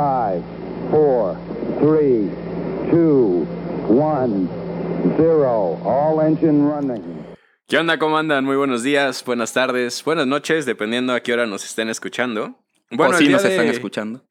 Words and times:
5, 0.00 0.42
4, 0.92 1.36
3, 1.78 2.30
2, 2.90 3.46
1, 3.90 4.48
0. 5.18 5.80
All 5.84 6.26
engine 6.26 6.70
running. 6.70 7.02
¿Qué 7.68 7.76
onda? 7.76 7.98
¿Cómo 7.98 8.16
andan? 8.16 8.46
Muy 8.46 8.56
buenos 8.56 8.82
días, 8.82 9.22
buenas 9.26 9.52
tardes, 9.52 10.02
buenas 10.02 10.26
noches, 10.26 10.64
dependiendo 10.64 11.12
a 11.12 11.20
qué 11.20 11.34
hora 11.34 11.44
nos 11.44 11.66
estén 11.66 11.90
escuchando. 11.90 12.56
Bueno, 12.90 13.12
sí 13.18 13.24
día 13.24 13.34
nos 13.34 13.42
de- 13.42 13.50
están 13.50 13.66
escuchando. 13.68 14.24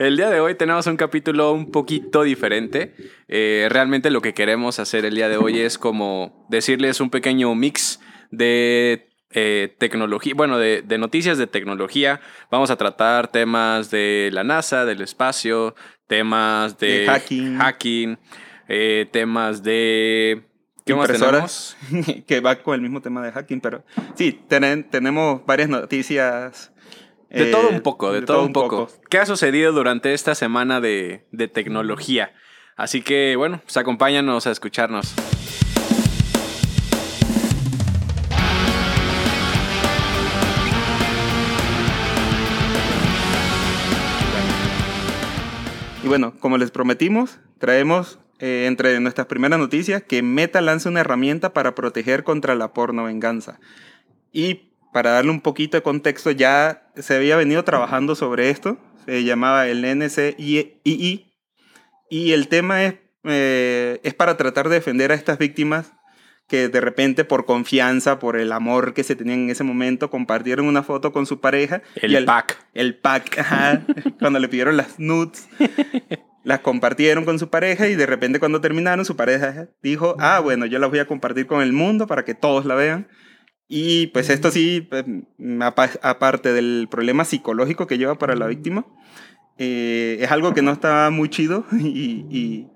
el 0.00 0.16
día 0.16 0.28
de 0.28 0.40
hoy 0.40 0.56
tenemos 0.56 0.88
un 0.88 0.96
capítulo 0.96 1.52
un 1.52 1.70
poquito 1.70 2.24
diferente. 2.24 2.92
Eh, 3.28 3.68
realmente 3.70 4.10
lo 4.10 4.20
que 4.20 4.34
queremos 4.34 4.80
hacer 4.80 5.04
el 5.04 5.14
día 5.14 5.28
de 5.28 5.36
hoy 5.36 5.60
es 5.60 5.78
como 5.78 6.46
decirles 6.50 7.00
un 7.00 7.10
pequeño 7.10 7.54
mix 7.54 8.00
de 8.32 9.08
eh, 9.32 9.74
tecnología, 9.78 10.32
bueno, 10.36 10.58
de, 10.58 10.82
de 10.82 10.98
noticias 10.98 11.38
de 11.38 11.46
tecnología. 11.46 12.20
Vamos 12.50 12.70
a 12.70 12.76
tratar 12.76 13.28
temas 13.28 13.90
de 13.90 14.30
la 14.32 14.44
NASA, 14.44 14.84
del 14.84 15.00
espacio, 15.02 15.74
temas 16.06 16.78
de, 16.78 17.00
De 17.00 17.06
hacking. 17.06 17.58
hacking, 17.58 18.18
eh, 18.68 19.06
temas 19.12 19.62
de... 19.62 20.42
¿Qué 20.84 20.94
más 20.94 21.06
tenemos? 21.12 21.76
Que 22.26 22.40
va 22.40 22.56
con 22.56 22.74
el 22.74 22.80
mismo 22.80 23.00
tema 23.00 23.22
de 23.22 23.30
hacking, 23.30 23.60
pero 23.60 23.84
sí, 24.16 24.40
tenen- 24.48 24.88
tenemos 24.90 25.44
varias 25.46 25.68
noticias. 25.68 26.72
De 27.28 27.48
eh, 27.48 27.52
todo 27.52 27.68
un 27.68 27.80
poco, 27.82 28.10
de, 28.12 28.22
todo, 28.22 28.44
un 28.44 28.52
poco. 28.52 28.88
¿Qué 29.08 29.18
ha 29.18 29.26
sucedido 29.26 29.72
durante 29.72 30.14
esta 30.14 30.34
semana 30.34 30.80
de, 30.80 31.26
de 31.30 31.46
tecnología? 31.46 32.32
Así 32.76 33.02
que, 33.02 33.36
bueno, 33.36 33.60
pues 33.62 33.76
acompáñanos 33.76 34.48
a 34.48 34.50
escucharnos. 34.50 35.14
Bueno, 46.10 46.34
como 46.40 46.58
les 46.58 46.72
prometimos, 46.72 47.38
traemos 47.60 48.18
eh, 48.40 48.64
entre 48.66 48.98
nuestras 48.98 49.28
primeras 49.28 49.60
noticias 49.60 50.02
que 50.02 50.24
Meta 50.24 50.60
lanza 50.60 50.88
una 50.88 51.02
herramienta 51.02 51.52
para 51.52 51.76
proteger 51.76 52.24
contra 52.24 52.56
la 52.56 52.72
porno 52.72 53.04
venganza. 53.04 53.60
Y 54.32 54.72
para 54.92 55.12
darle 55.12 55.30
un 55.30 55.40
poquito 55.40 55.76
de 55.76 55.84
contexto, 55.84 56.32
ya 56.32 56.90
se 56.96 57.14
había 57.14 57.36
venido 57.36 57.62
trabajando 57.62 58.16
sobre 58.16 58.50
esto. 58.50 58.76
Se 59.06 59.22
llamaba 59.22 59.68
el 59.68 59.84
NCII. 59.84 60.80
Y 62.10 62.32
el 62.32 62.48
tema 62.48 62.82
es, 62.82 62.94
eh, 63.22 64.00
es 64.02 64.12
para 64.12 64.36
tratar 64.36 64.68
de 64.68 64.74
defender 64.74 65.12
a 65.12 65.14
estas 65.14 65.38
víctimas 65.38 65.92
que 66.50 66.68
de 66.68 66.80
repente 66.80 67.24
por 67.24 67.46
confianza, 67.46 68.18
por 68.18 68.36
el 68.36 68.50
amor 68.52 68.92
que 68.92 69.04
se 69.04 69.14
tenían 69.16 69.44
en 69.44 69.50
ese 69.50 69.62
momento, 69.64 70.10
compartieron 70.10 70.66
una 70.66 70.82
foto 70.82 71.12
con 71.12 71.24
su 71.24 71.40
pareja. 71.40 71.80
El 71.94 72.10
y 72.12 72.16
al- 72.16 72.24
pack. 72.26 72.58
el 72.74 72.96
pack, 72.96 73.38
ajá, 73.38 73.82
cuando 74.18 74.38
le 74.40 74.48
pidieron 74.48 74.76
las 74.76 74.98
nudes, 74.98 75.48
las 76.42 76.60
compartieron 76.60 77.24
con 77.24 77.38
su 77.38 77.48
pareja 77.50 77.86
y 77.88 77.94
de 77.94 78.04
repente 78.06 78.40
cuando 78.40 78.60
terminaron 78.60 79.04
su 79.04 79.14
pareja 79.16 79.68
dijo, 79.82 80.16
ah, 80.18 80.40
bueno, 80.40 80.66
yo 80.66 80.78
las 80.80 80.90
voy 80.90 80.98
a 80.98 81.06
compartir 81.06 81.46
con 81.46 81.62
el 81.62 81.72
mundo 81.72 82.06
para 82.06 82.24
que 82.24 82.34
todos 82.34 82.66
la 82.66 82.74
vean. 82.74 83.06
Y 83.68 84.08
pues 84.08 84.28
esto 84.30 84.50
sí, 84.50 84.84
pues, 84.90 85.04
apa- 85.60 85.90
aparte 86.02 86.52
del 86.52 86.88
problema 86.90 87.24
psicológico 87.24 87.86
que 87.86 87.98
lleva 87.98 88.18
para 88.18 88.34
la 88.34 88.48
víctima, 88.48 88.84
eh, 89.58 90.18
es 90.20 90.30
algo 90.32 90.52
que 90.54 90.62
no 90.62 90.72
está 90.72 91.10
muy 91.10 91.28
chido 91.28 91.64
y, 91.78 92.26
y 92.28 92.66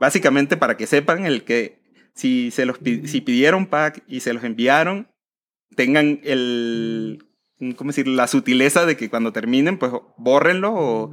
básicamente 0.00 0.56
para 0.56 0.76
que 0.76 0.86
sepan 0.88 1.24
el 1.26 1.44
que 1.44 1.78
si, 2.16 2.50
se 2.50 2.66
los, 2.66 2.78
si 3.04 3.20
pidieron 3.20 3.66
pack 3.66 4.02
y 4.08 4.18
se 4.20 4.32
los 4.32 4.42
enviaron, 4.42 5.06
tengan 5.76 6.20
el, 6.24 7.24
¿cómo 7.76 7.90
decir? 7.90 8.08
La 8.08 8.26
sutileza 8.26 8.84
de 8.86 8.96
que 8.96 9.08
cuando 9.10 9.32
terminen, 9.32 9.78
pues 9.78 9.92
bórrenlo 10.16 10.72
o, 10.74 11.12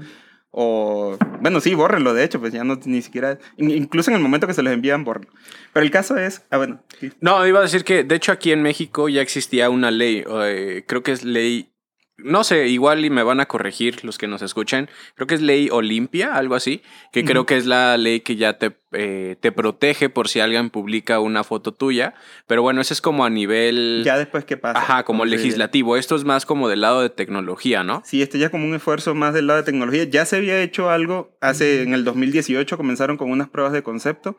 o 0.51 1.17
bueno, 1.41 1.59
sí, 1.59 1.73
bórrenlo, 1.73 2.13
de 2.13 2.23
hecho, 2.23 2.39
pues 2.39 2.53
ya 2.53 2.63
no 2.63 2.79
ni 2.85 3.01
siquiera, 3.01 3.37
in- 3.57 3.71
incluso 3.71 4.11
en 4.11 4.17
el 4.17 4.23
momento 4.23 4.47
que 4.47 4.53
se 4.53 4.63
los 4.63 4.71
envían, 4.71 5.03
bórrenlo. 5.03 5.31
Pero 5.73 5.83
el 5.85 5.91
caso 5.91 6.15
es, 6.17 6.43
ah, 6.51 6.57
bueno, 6.57 6.81
sí. 6.99 7.11
No, 7.19 7.45
iba 7.45 7.59
a 7.59 7.63
decir 7.63 7.83
que, 7.83 8.03
de 8.03 8.15
hecho, 8.15 8.31
aquí 8.31 8.51
en 8.51 8.61
México 8.61 9.09
ya 9.09 9.21
existía 9.21 9.69
una 9.69 9.91
ley, 9.91 10.23
eh, 10.45 10.85
creo 10.87 11.03
que 11.03 11.11
es 11.11 11.25
ley, 11.25 11.72
no 12.17 12.43
sé, 12.43 12.67
igual 12.67 13.03
y 13.05 13.09
me 13.09 13.23
van 13.23 13.39
a 13.39 13.47
corregir 13.47 14.05
los 14.05 14.17
que 14.17 14.27
nos 14.27 14.41
escuchan, 14.41 14.89
creo 15.15 15.25
que 15.25 15.35
es 15.35 15.41
ley 15.41 15.69
Olimpia, 15.71 16.35
algo 16.35 16.53
así, 16.55 16.83
que 17.11 17.25
creo 17.25 17.45
que 17.45 17.57
es 17.57 17.65
la 17.65 17.97
ley 17.97 18.19
que 18.19 18.35
ya 18.35 18.59
te, 18.59 18.77
eh, 18.91 19.35
te 19.39 19.51
protege 19.51 20.09
por 20.09 20.27
si 20.27 20.39
alguien 20.39 20.69
publica 20.69 21.19
una 21.19 21.43
foto 21.43 21.73
tuya, 21.73 22.13
pero 22.45 22.61
bueno, 22.61 22.81
eso 22.81 22.93
es 22.93 23.01
como 23.01 23.25
a 23.25 23.29
nivel, 23.31 24.03
ya 24.05 24.17
después 24.17 24.45
qué 24.45 24.57
pasa. 24.57 24.79
ajá, 24.79 25.03
como 25.03 25.25
legislativo, 25.25 25.97
esto 25.97 26.15
es 26.15 26.23
más 26.23 26.45
como 26.45 26.69
del 26.69 26.81
lado 26.81 27.01
de 27.01 27.09
tecnología, 27.09 27.83
¿no? 27.83 28.03
Sí, 28.05 28.21
este 28.21 28.37
ya 28.37 28.49
como 28.49 28.65
un 28.65 28.75
esfuerzo 28.75 29.15
más 29.15 29.33
del 29.33 29.47
lado 29.47 29.59
de 29.59 29.65
tecnología. 29.65 30.03
Ya 30.03 30.25
se 30.25 30.37
había 30.37 30.61
hecho 30.61 30.91
algo 30.91 31.35
hace 31.41 31.81
en 31.81 31.93
el 31.93 32.03
2018, 32.03 32.77
comenzaron 32.77 33.17
con 33.17 33.31
unas 33.31 33.49
pruebas 33.49 33.73
de 33.73 33.81
concepto, 33.81 34.37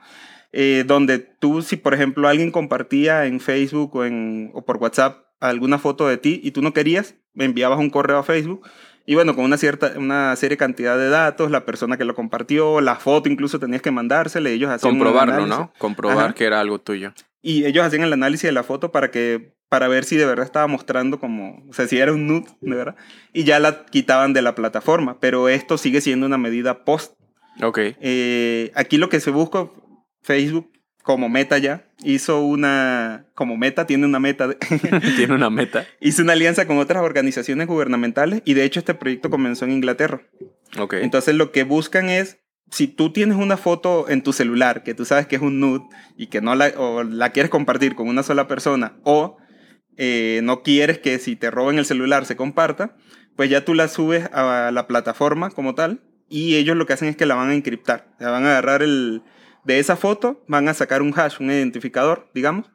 eh, 0.53 0.85
donde 0.87 1.19
tú, 1.19 1.63
si 1.63 1.77
por 1.77 1.95
ejemplo 1.95 2.29
alguien 2.29 2.53
compartía 2.53 3.27
en 3.27 3.41
Facebook 3.41 3.97
o, 3.97 4.05
en, 4.05 4.53
o 4.55 4.65
por 4.65 4.77
WhatsApp 4.77 5.25
alguna 5.51 5.79
foto 5.79 6.09
de 6.09 6.17
ti 6.17 6.41
y 6.43 6.51
tú 6.53 6.63
no 6.63 6.73
querías, 6.73 7.15
enviabas 7.35 7.79
un 7.79 7.91
correo 7.91 8.19
a 8.19 8.23
Facebook. 8.23 8.67
Y 9.07 9.15
bueno, 9.15 9.35
con 9.35 9.45
una 9.45 9.59
cierta, 9.59 9.93
una 9.97 10.35
serie 10.37 10.57
cantidad 10.57 10.97
de 10.97 11.11
datos, 11.11 11.51
la 11.51 11.67
persona 11.67 11.99
que 11.99 12.07
lo 12.07 12.15
compartió, 12.15 12.81
la 12.81 12.97
foto 12.97 13.29
incluso 13.29 13.59
tenías 13.59 13.83
que 13.83 13.91
mandársela, 13.91 14.49
ellos 14.49 14.71
hacían 14.71 14.93
Comprobarlo. 14.93 15.47
¿no? 15.47 15.73
Comprobar 15.79 16.19
Ajá. 16.19 16.35
que 16.35 16.45
era 16.45 16.61
algo 16.61 16.81
tuyo. 16.81 17.13
Y 17.43 17.67
ellos 17.67 17.85
hacían 17.85 18.05
el 18.05 18.13
análisis 18.15 18.45
de 18.45 18.53
la 18.53 18.63
foto 18.63 18.91
para 18.91 19.11
que 19.11 19.53
para 19.69 19.89
ver 19.89 20.05
si 20.05 20.17
de 20.17 20.25
verdad 20.25 20.47
estaba 20.47 20.67
mostrando 20.69 21.19
como, 21.19 21.65
o 21.69 21.73
sea, 21.73 21.89
si 21.89 21.99
era 21.99 22.13
un 22.13 22.27
nude, 22.27 22.47
de 22.61 22.77
verdad. 22.77 22.97
Y 23.33 23.45
ya 23.45 23.59
la 23.59 23.85
quitaban 23.87 24.33
de 24.33 24.41
la 24.41 24.55
plataforma, 24.55 25.19
pero 25.21 25.49
esto 25.49 25.77
sigue 25.79 26.01
siendo 26.01 26.27
una 26.27 26.39
medida 26.39 26.85
post. 26.85 27.15
Ok. 27.61 27.79
Eh, 28.01 28.71
aquí 28.75 28.97
lo 28.99 29.09
que 29.09 29.21
se 29.21 29.31
busca, 29.31 29.69
Facebook 30.23 30.71
como 31.05 31.29
meta 31.29 31.59
ya, 31.59 31.87
hizo 32.03 32.41
una, 32.41 33.27
como 33.35 33.57
meta, 33.57 33.87
tiene 33.87 34.07
una 34.07 34.19
meta, 34.19 34.49
de- 34.49 34.57
Tiene 35.17 35.35
una 35.35 35.51
meta. 35.51 35.87
hizo 36.01 36.23
una 36.23 36.33
alianza 36.33 36.67
con 36.67 36.79
otras 36.79 37.03
organizaciones 37.05 37.67
gubernamentales 37.69 38.41
y 38.45 38.55
de 38.55 38.65
hecho 38.65 38.81
este 38.81 38.95
proyecto 38.95 39.29
comenzó 39.31 39.67
en 39.67 39.73
Inglaterra. 39.73 40.23
Ok. 40.79 40.95
Entonces 40.95 41.35
lo 41.37 41.53
que 41.53 41.63
buscan 41.65 42.09
es, 42.09 42.39
si 42.71 42.89
tú 42.89 43.13
tienes 43.13 43.37
una 43.37 43.57
foto 43.59 44.09
en 44.09 44.23
tu 44.23 44.33
celular 44.33 44.83
que 44.83 44.95
tú 44.95 45.05
sabes 45.05 45.27
que 45.27 45.37
es 45.37 45.43
un 45.43 45.61
nude 45.61 45.85
y 46.17 46.29
que 46.29 46.41
no 46.41 46.55
la, 46.57 46.73
o 46.77 47.03
la 47.05 47.31
quieres 47.31 47.51
compartir 47.51 47.95
con 47.95 48.09
una 48.09 48.23
sola 48.23 48.49
persona 48.49 48.95
o 49.05 49.37
eh, 49.99 50.41
no 50.43 50.63
quieres 50.63 50.99
que 50.99 51.19
si 51.19 51.37
te 51.37 51.51
roben 51.51 51.79
el 51.79 51.85
celular 51.85 52.25
se 52.25 52.35
comparta, 52.35 52.97
pues 53.37 53.51
ya 53.51 53.65
tú 53.65 53.75
la 53.75 53.89
subes 53.89 54.25
a 54.33 54.71
la 54.73 54.87
plataforma 54.87 55.51
como 55.51 55.75
tal 55.75 56.01
y 56.31 56.57
ellos 56.57 56.77
lo 56.79 56.87
que 56.87 56.95
hacen 56.95 57.09
es 57.09 57.17
que 57.17 57.27
la 57.27 57.35
van 57.35 57.51
a 57.51 57.55
encriptar. 57.55 58.09
O 58.17 58.19
sea, 58.21 58.31
van 58.31 58.45
a 58.47 58.53
agarrar 58.53 58.83
el... 58.83 59.23
De 59.65 59.79
esa 59.79 59.97
foto 59.97 60.45
van 60.47 60.69
a 60.69 60.75
sacar 60.75 61.03
un 61.03 61.13
hash, 61.19 61.37
un 61.41 61.51
identificador, 61.51 62.31
digamos. 62.35 62.71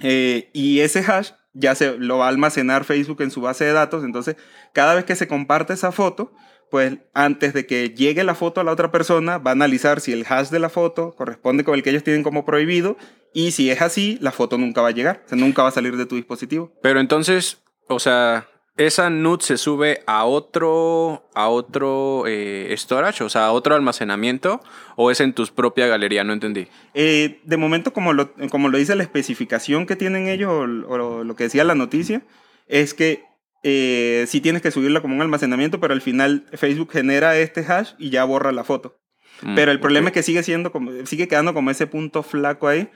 Eh, 0.00 0.50
y 0.52 0.80
ese 0.80 1.00
hash 1.00 1.32
ya 1.52 1.74
se 1.74 1.98
lo 1.98 2.18
va 2.18 2.26
a 2.26 2.28
almacenar 2.28 2.84
Facebook 2.84 3.22
en 3.22 3.30
su 3.30 3.40
base 3.40 3.64
de 3.64 3.72
datos. 3.72 4.04
Entonces, 4.04 4.36
cada 4.72 4.94
vez 4.94 5.04
que 5.04 5.16
se 5.16 5.28
comparte 5.28 5.72
esa 5.72 5.92
foto, 5.92 6.32
pues 6.70 6.98
antes 7.14 7.52
de 7.52 7.66
que 7.66 7.90
llegue 7.90 8.22
la 8.22 8.34
foto 8.34 8.60
a 8.60 8.64
la 8.64 8.72
otra 8.72 8.92
persona, 8.92 9.38
va 9.38 9.50
a 9.50 9.54
analizar 9.54 10.00
si 10.00 10.12
el 10.12 10.24
hash 10.28 10.48
de 10.50 10.60
la 10.60 10.68
foto 10.68 11.14
corresponde 11.16 11.64
con 11.64 11.74
el 11.74 11.82
que 11.82 11.90
ellos 11.90 12.04
tienen 12.04 12.22
como 12.22 12.44
prohibido. 12.44 12.96
Y 13.34 13.50
si 13.50 13.70
es 13.70 13.82
así, 13.82 14.18
la 14.20 14.32
foto 14.32 14.58
nunca 14.58 14.80
va 14.80 14.88
a 14.88 14.92
llegar. 14.92 15.22
O 15.26 15.28
sea, 15.28 15.38
nunca 15.38 15.62
va 15.62 15.68
a 15.68 15.72
salir 15.72 15.96
de 15.96 16.06
tu 16.06 16.16
dispositivo. 16.16 16.72
Pero 16.82 17.00
entonces, 17.00 17.62
o 17.88 17.98
sea, 17.98 18.48
esa 18.86 19.10
nude 19.10 19.42
se 19.42 19.56
sube 19.58 20.02
a 20.06 20.24
otro, 20.24 21.28
a 21.34 21.48
otro 21.48 22.24
eh, 22.26 22.74
storage, 22.76 23.22
o 23.22 23.28
sea, 23.28 23.46
a 23.46 23.52
otro 23.52 23.74
almacenamiento, 23.74 24.60
o 24.96 25.10
es 25.10 25.20
en 25.20 25.34
tu 25.34 25.46
propia 25.46 25.86
galería, 25.86 26.24
no 26.24 26.32
entendí. 26.32 26.68
Eh, 26.94 27.40
de 27.44 27.56
momento, 27.56 27.92
como 27.92 28.12
lo, 28.12 28.32
como 28.50 28.68
lo 28.68 28.78
dice 28.78 28.96
la 28.96 29.02
especificación 29.02 29.86
que 29.86 29.96
tienen 29.96 30.28
ellos, 30.28 30.50
o, 30.50 30.60
o 30.60 31.24
lo 31.24 31.36
que 31.36 31.44
decía 31.44 31.64
la 31.64 31.74
noticia, 31.74 32.22
es 32.68 32.94
que 32.94 33.24
eh, 33.62 34.24
sí 34.26 34.40
tienes 34.40 34.62
que 34.62 34.70
subirla 34.70 35.02
como 35.02 35.14
un 35.14 35.22
almacenamiento, 35.22 35.80
pero 35.80 35.92
al 35.92 36.00
final 36.00 36.46
Facebook 36.54 36.92
genera 36.92 37.36
este 37.36 37.60
hash 37.60 37.92
y 37.98 38.10
ya 38.10 38.24
borra 38.24 38.52
la 38.52 38.64
foto. 38.64 38.98
Mm, 39.42 39.54
Pero 39.54 39.72
el 39.72 39.80
problema 39.80 40.08
es 40.08 40.14
que 40.14 40.22
sigue 40.22 40.42
siendo 40.42 40.72
como, 40.72 40.90
sigue 41.04 41.28
quedando 41.28 41.52
como 41.52 41.70
ese 41.70 41.86
punto 41.86 42.22
flaco 42.22 42.68
ahí. 42.68 42.88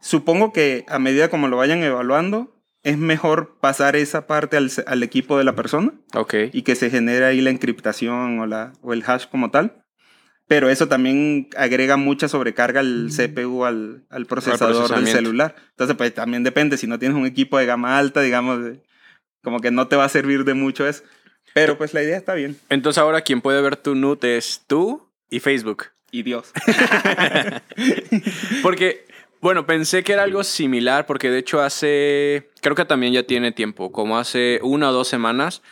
Supongo 0.00 0.52
que 0.52 0.84
a 0.88 0.98
medida 0.98 1.28
como 1.28 1.48
lo 1.48 1.56
vayan 1.56 1.82
evaluando, 1.82 2.59
es 2.82 2.96
mejor 2.98 3.56
pasar 3.60 3.94
esa 3.96 4.26
parte 4.26 4.56
al, 4.56 4.70
al 4.86 5.02
equipo 5.02 5.36
de 5.38 5.44
la 5.44 5.54
persona 5.54 5.92
Ok. 6.14 6.34
y 6.52 6.62
que 6.62 6.74
se 6.74 6.90
genere 6.90 7.24
ahí 7.26 7.40
la 7.40 7.50
encriptación 7.50 8.38
o, 8.40 8.46
la, 8.46 8.72
o 8.82 8.92
el 8.92 9.02
hash 9.06 9.26
como 9.30 9.50
tal. 9.50 9.84
Pero 10.48 10.68
eso 10.68 10.88
también 10.88 11.48
agrega 11.56 11.96
mucha 11.96 12.26
sobrecarga 12.26 12.80
al 12.80 13.10
CPU, 13.14 13.64
al, 13.64 14.04
al 14.10 14.26
procesador 14.26 14.92
del 14.96 15.06
celular. 15.06 15.54
Entonces, 15.70 15.96
pues 15.96 16.12
también 16.12 16.42
depende. 16.42 16.76
Si 16.76 16.88
no 16.88 16.98
tienes 16.98 17.16
un 17.16 17.24
equipo 17.26 17.56
de 17.58 17.66
gama 17.66 17.98
alta, 17.98 18.20
digamos, 18.20 18.64
de- 18.64 18.82
como 19.44 19.60
que 19.60 19.70
no 19.70 19.86
te 19.86 19.94
va 19.96 20.04
a 20.06 20.08
servir 20.08 20.44
de 20.44 20.54
mucho 20.54 20.88
eso. 20.88 21.04
Pero 21.54 21.78
pues 21.78 21.94
la 21.94 22.02
idea 22.02 22.16
está 22.16 22.34
bien. 22.34 22.56
Entonces 22.68 22.98
ahora 22.98 23.20
quien 23.22 23.40
puede 23.40 23.62
ver 23.62 23.76
tu 23.76 23.94
nude 23.94 24.36
es 24.36 24.62
tú 24.66 25.08
y 25.30 25.38
Facebook. 25.40 25.86
Y 26.10 26.24
Dios. 26.24 26.52
Porque, 28.62 29.04
bueno, 29.40 29.66
pensé 29.66 30.04
que 30.04 30.12
era 30.12 30.24
algo 30.24 30.44
similar, 30.44 31.06
porque 31.06 31.30
de 31.30 31.38
hecho 31.38 31.60
hace, 31.60 32.50
creo 32.60 32.76
que 32.76 32.84
también 32.84 33.12
ya 33.12 33.22
tiene 33.22 33.52
tiempo, 33.52 33.92
como 33.92 34.18
hace 34.18 34.60
una 34.62 34.90
o 34.90 34.92
dos 34.92 35.08
semanas, 35.08 35.62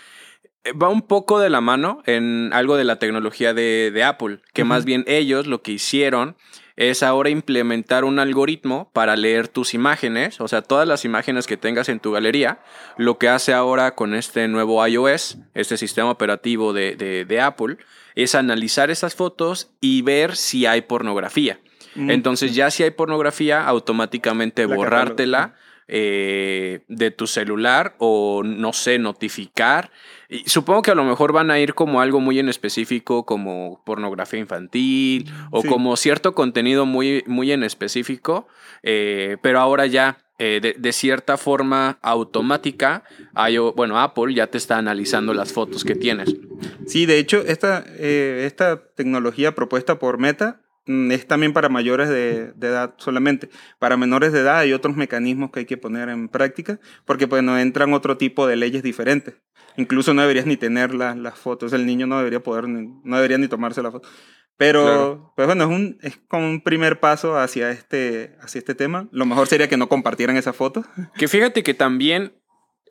va 0.80 0.88
un 0.88 1.02
poco 1.02 1.38
de 1.38 1.50
la 1.50 1.60
mano 1.60 2.02
en 2.06 2.50
algo 2.52 2.76
de 2.76 2.84
la 2.84 2.98
tecnología 2.98 3.54
de, 3.54 3.90
de 3.92 4.04
Apple, 4.04 4.40
que 4.52 4.64
más 4.64 4.84
bien 4.84 5.04
ellos 5.06 5.46
lo 5.46 5.62
que 5.62 5.72
hicieron 5.72 6.36
es 6.76 7.02
ahora 7.02 7.28
implementar 7.28 8.04
un 8.04 8.20
algoritmo 8.20 8.90
para 8.92 9.16
leer 9.16 9.48
tus 9.48 9.74
imágenes, 9.74 10.40
o 10.40 10.46
sea, 10.46 10.62
todas 10.62 10.86
las 10.86 11.04
imágenes 11.04 11.48
que 11.48 11.56
tengas 11.56 11.88
en 11.88 11.98
tu 11.98 12.12
galería. 12.12 12.60
Lo 12.96 13.18
que 13.18 13.28
hace 13.28 13.52
ahora 13.52 13.96
con 13.96 14.14
este 14.14 14.46
nuevo 14.46 14.86
iOS, 14.86 15.38
este 15.54 15.76
sistema 15.76 16.10
operativo 16.10 16.72
de, 16.72 16.94
de, 16.94 17.24
de 17.24 17.40
Apple, 17.40 17.78
es 18.14 18.36
analizar 18.36 18.92
esas 18.92 19.16
fotos 19.16 19.72
y 19.80 20.02
ver 20.02 20.36
si 20.36 20.66
hay 20.66 20.82
pornografía. 20.82 21.58
Mm. 21.98 22.10
Entonces 22.10 22.54
ya 22.54 22.70
si 22.70 22.82
hay 22.84 22.90
pornografía, 22.92 23.66
automáticamente 23.66 24.66
La 24.66 24.74
borrártela 24.76 25.54
eh, 25.90 26.80
de 26.88 27.10
tu 27.10 27.26
celular 27.26 27.94
o 27.98 28.42
no 28.44 28.74
sé, 28.74 28.98
notificar. 28.98 29.90
Y 30.28 30.46
supongo 30.46 30.82
que 30.82 30.90
a 30.90 30.94
lo 30.94 31.02
mejor 31.04 31.32
van 31.32 31.50
a 31.50 31.58
ir 31.58 31.72
como 31.72 32.02
algo 32.02 32.20
muy 32.20 32.38
en 32.38 32.50
específico, 32.50 33.24
como 33.24 33.82
pornografía 33.86 34.38
infantil 34.38 35.32
o 35.50 35.62
Sí. 35.62 35.68
como 35.68 35.96
cierto 35.96 36.34
contenido 36.34 36.84
muy, 36.84 37.24
muy 37.26 37.52
en 37.52 37.62
específico, 37.62 38.46
eh, 38.82 39.38
pero 39.40 39.60
ahora 39.60 39.86
ya 39.86 40.18
eh, 40.38 40.60
de, 40.62 40.74
de 40.78 40.92
cierta 40.92 41.38
forma 41.38 41.98
automática, 42.02 43.02
hay 43.34 43.56
bueno, 43.56 43.98
Apple 43.98 44.34
ya 44.34 44.46
te 44.46 44.58
está 44.58 44.76
analizando 44.76 45.32
las 45.32 45.54
fotos 45.54 45.84
que 45.84 45.94
tienes. 45.94 46.36
Sí, 46.86 47.06
de 47.06 47.18
hecho, 47.18 47.38
esta, 47.46 47.78
esta 47.98 48.84
tecnología 48.94 49.54
propuesta 49.54 49.98
por 49.98 50.18
Meta 50.18 50.60
es 51.10 51.26
también 51.26 51.52
para 51.52 51.68
mayores 51.68 52.08
de, 52.08 52.52
de 52.54 52.66
edad 52.68 52.94
solamente. 52.98 53.48
Para 53.78 53.96
menores 53.96 54.32
de 54.32 54.40
edad 54.40 54.58
hay 54.58 54.72
otros 54.72 54.96
mecanismos 54.96 55.50
que 55.50 55.60
hay 55.60 55.66
que 55.66 55.76
poner 55.76 56.08
en 56.08 56.28
práctica, 56.28 56.80
porque 57.04 57.26
bueno, 57.26 57.58
entran 57.58 57.92
otro 57.92 58.16
tipo 58.16 58.46
de 58.46 58.56
leyes 58.56 58.82
diferentes. 58.82 59.34
Incluso 59.76 60.12
no 60.14 60.22
deberías 60.22 60.46
ni 60.46 60.56
tener 60.56 60.94
la- 60.94 61.14
las 61.14 61.38
fotos, 61.38 61.72
el 61.72 61.86
niño 61.86 62.06
no 62.06 62.18
debería 62.18 62.40
poder, 62.42 62.66
no 62.68 63.16
debería 63.16 63.38
ni 63.38 63.48
tomarse 63.48 63.82
la 63.82 63.90
foto. 63.92 64.08
Pero, 64.56 64.82
Claro. 64.82 65.32
pues 65.36 65.46
bueno, 65.46 65.64
es, 65.64 65.70
un, 65.70 65.98
es 66.02 66.16
como 66.26 66.44
un 66.48 66.62
primer 66.62 66.98
paso 66.98 67.38
hacia 67.38 67.70
este, 67.70 68.34
hacia 68.40 68.58
este 68.58 68.74
tema. 68.74 69.06
Lo 69.12 69.24
mejor 69.24 69.46
sería 69.46 69.68
que 69.68 69.76
no 69.76 69.88
compartieran 69.88 70.36
esa 70.36 70.52
foto. 70.52 70.84
Que 71.16 71.28
fíjate 71.28 71.62
que 71.62 71.74
también 71.74 72.32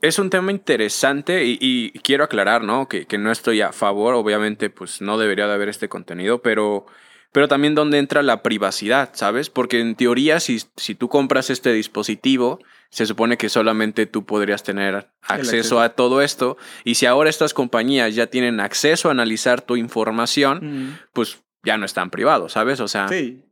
es 0.02 0.18
un 0.18 0.30
tema 0.30 0.52
interesante 0.52 1.44
y, 1.44 1.58
y 1.60 1.92
quiero 2.00 2.24
aclarar, 2.24 2.64
¿no? 2.64 2.88
Que, 2.88 3.06
que 3.06 3.18
no 3.18 3.32
estoy 3.34 3.60
a 3.62 3.74
favor, 3.74 4.14
obviamente, 4.14 4.70
pues 4.70 5.02
no 5.02 5.18
debería 5.18 5.48
de 5.48 5.54
haber 5.56 5.68
este 5.68 5.90
contenido, 5.90 6.42
pero, 6.42 6.86
pero 7.32 7.48
también 7.48 7.76
donde 7.76 7.98
entra 8.00 8.22
la 8.24 8.42
privacidad, 8.44 9.10
¿sabes? 9.14 9.50
Porque 9.50 9.80
en 9.80 9.96
teoría, 9.96 10.40
si, 10.40 10.62
si 10.76 10.96
tú 10.96 11.10
compras 11.10 11.50
este 11.50 11.74
dispositivo, 11.74 12.60
se 12.90 13.06
supone 13.06 13.38
que 13.38 13.50
solamente 13.50 14.06
tú 14.06 14.26
podrías 14.26 14.64
tener 14.64 14.96
acceso, 15.22 15.32
acceso. 15.58 15.82
a 15.82 15.90
todo 15.90 16.22
esto. 16.22 16.58
Y 16.86 16.96
si 16.96 17.06
ahora 17.06 17.30
estas 17.30 17.54
compañías 17.54 18.16
ya 18.16 18.28
tienen 18.28 18.60
acceso 18.60 19.10
a 19.10 19.12
analizar 19.12 19.62
tu 19.62 19.76
información, 19.76 20.98
pues 21.14 21.44
ya 21.64 21.78
no 21.78 21.86
están 21.86 22.10
privados, 22.10 22.54
¿sabes? 22.54 22.80
O 22.80 22.88
sea, 22.88 23.08
Sí. 23.10 23.44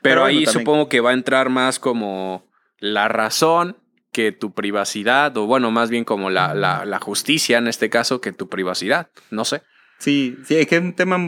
Pero 0.00 0.24
ahí 0.24 0.44
bueno, 0.44 0.52
supongo 0.52 0.88
que 0.88 1.00
va 1.00 1.10
a 1.10 1.14
entrar 1.14 1.48
más 1.50 1.78
como 1.80 2.46
la 2.78 3.08
razón 3.08 3.76
que 4.12 4.30
tu 4.30 4.54
privacidad, 4.54 5.36
o 5.36 5.46
bueno, 5.46 5.72
más 5.72 5.90
bien 5.90 6.04
como 6.04 6.30
la, 6.30 6.54
la, 6.54 6.84
la 6.84 7.00
justicia 7.00 7.58
en 7.58 7.66
este 7.66 7.90
caso 7.90 8.20
que 8.20 8.30
tu 8.30 8.48
privacidad. 8.48 9.08
No 9.30 9.44
sé. 9.44 9.62
Sí, 9.98 10.36
sí, 10.44 10.54
es 10.56 10.68
que 10.68 10.76
es 10.76 10.82
un 10.82 10.94
tema 10.94 11.18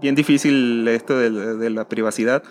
bien 0.00 0.14
difícil 0.14 0.86
esto 0.88 1.18
de, 1.18 1.30
la- 1.30 1.54
de 1.54 1.70
la 1.70 1.88
privacidad, 1.88 2.42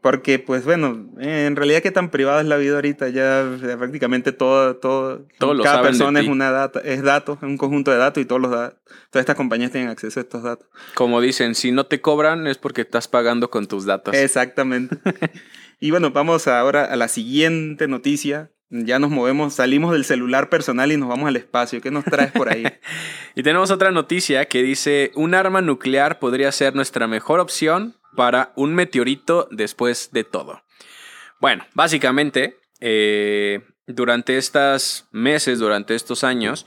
porque 0.00 0.38
pues 0.40 0.64
bueno, 0.64 1.10
en 1.20 1.54
realidad 1.54 1.80
qué 1.80 1.92
tan 1.92 2.10
privada 2.10 2.40
es 2.40 2.46
la 2.46 2.56
vida 2.56 2.74
ahorita, 2.74 3.08
ya 3.10 3.46
prácticamente 3.78 4.32
todo, 4.32 4.76
todo, 4.76 5.26
Todos 5.38 5.56
cada 5.62 5.76
persona 5.82 6.18
es 6.20 6.28
una 6.32 6.50
data, 6.50 6.80
es 6.80 7.02
datos, 7.02 7.36
es 7.38 7.44
un 7.44 7.56
conjunto 7.56 7.90
de 7.92 7.98
datos 7.98 8.20
y 8.20 8.26
todos 8.26 8.40
los 8.42 8.50
da- 8.50 8.70
todas 9.10 9.22
estas 9.22 9.36
compañías 9.36 9.70
tienen 9.70 9.90
acceso 9.90 10.18
a 10.18 10.22
estos 10.24 10.42
datos. 10.42 10.66
Como 10.94 11.20
dicen, 11.20 11.54
si 11.54 11.70
no 11.70 11.86
te 11.86 12.00
cobran 12.00 12.46
es 12.48 12.58
porque 12.58 12.80
estás 12.82 13.06
pagando 13.06 13.48
con 13.50 13.66
tus 13.68 13.84
datos. 13.86 14.14
Exactamente. 14.16 14.96
y 15.80 15.90
bueno, 15.92 16.10
vamos 16.10 16.48
ahora 16.48 16.84
a 16.84 16.96
la 16.96 17.06
siguiente 17.08 17.86
noticia. 17.86 18.50
Ya 18.74 18.98
nos 18.98 19.10
movemos, 19.10 19.52
salimos 19.54 19.92
del 19.92 20.06
celular 20.06 20.48
personal 20.48 20.90
y 20.92 20.96
nos 20.96 21.06
vamos 21.08 21.28
al 21.28 21.36
espacio. 21.36 21.82
¿Qué 21.82 21.90
nos 21.90 22.04
traes 22.04 22.32
por 22.32 22.48
ahí? 22.50 22.64
Y 23.34 23.42
tenemos 23.42 23.70
otra 23.70 23.90
noticia 23.90 24.46
que 24.46 24.62
dice, 24.62 25.10
un 25.14 25.34
arma 25.34 25.60
nuclear 25.60 26.18
podría 26.18 26.50
ser 26.52 26.74
nuestra 26.74 27.06
mejor 27.06 27.40
opción 27.40 27.96
para 28.16 28.52
un 28.56 28.74
meteorito 28.74 29.46
después 29.50 30.10
de 30.12 30.24
todo. 30.24 30.62
Bueno, 31.40 31.64
básicamente, 31.74 32.58
eh, 32.80 33.60
durante 33.86 34.36
estos 34.36 35.06
meses, 35.12 35.58
durante 35.58 35.94
estos 35.94 36.24
años, 36.24 36.66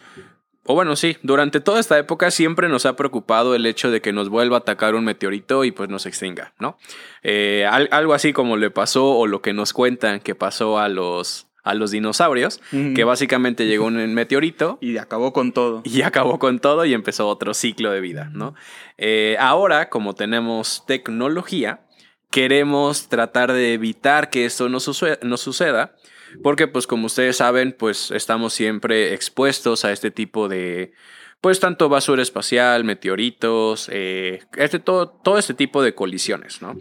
o 0.66 0.74
bueno, 0.74 0.96
sí, 0.96 1.18
durante 1.22 1.60
toda 1.60 1.80
esta 1.80 1.98
época 2.00 2.32
siempre 2.32 2.68
nos 2.68 2.86
ha 2.88 2.96
preocupado 2.96 3.54
el 3.54 3.66
hecho 3.68 3.92
de 3.92 4.02
que 4.02 4.12
nos 4.14 4.30
vuelva 4.30 4.58
a 4.58 4.60
atacar 4.62 4.96
un 4.96 5.06
meteorito 5.06 5.64
y 5.66 5.72
pues 5.72 5.90
nos 5.90 6.06
extinga, 6.08 6.54
¿no? 6.60 6.78
Eh, 7.22 7.68
al- 7.70 7.90
algo 7.92 8.14
así 8.16 8.34
como 8.34 8.58
le 8.58 8.72
pasó 8.72 9.06
o 9.12 9.28
lo 9.28 9.42
que 9.44 9.54
nos 9.54 9.72
cuentan 9.74 10.20
que 10.20 10.34
pasó 10.34 10.80
a 10.80 10.90
los, 10.90 11.48
a 11.66 11.74
los 11.74 11.92
dinosaurios, 11.92 12.62
que 12.70 13.04
básicamente 13.04 13.66
llegó 13.66 13.86
un 13.86 13.96
meteorito 14.14 14.78
y 14.80 14.98
acabó 14.98 15.34
con 15.34 15.52
todo. 15.52 15.82
y 15.84 16.04
acabó 16.04 16.40
con 16.40 16.60
todo 16.60 16.86
y 16.86 16.94
empezó 16.94 17.28
otro 17.28 17.54
ciclo 17.54 17.92
de 17.92 18.00
vida, 18.00 18.30
¿no? 18.32 18.54
Eh, 18.98 19.36
ahora, 19.40 19.90
como 19.90 20.14
tenemos 20.14 20.86
tecnología, 20.86 21.82
queremos 22.30 23.10
tratar 23.10 23.52
de 23.52 23.74
evitar 23.74 24.30
que 24.30 24.46
esto 24.46 24.70
no 24.70 24.80
suceda, 24.80 25.96
porque 26.44 26.68
pues 26.68 26.86
como 26.86 27.08
ustedes 27.08 27.38
saben, 27.38 27.76
pues 27.78 28.12
estamos 28.12 28.54
siempre 28.54 29.14
expuestos 29.14 29.86
a 29.86 29.92
este 29.92 30.12
tipo 30.12 30.48
de, 30.48 30.94
pues 31.42 31.60
tanto 31.60 31.90
basura 31.90 32.22
espacial, 32.22 32.84
meteoritos, 32.84 33.90
eh, 33.92 34.44
este, 34.58 34.80
todo, 34.80 35.10
todo 35.10 35.40
este 35.40 35.56
tipo 35.56 35.82
de 35.82 35.96
colisiones, 35.96 36.62
¿no? 36.62 36.78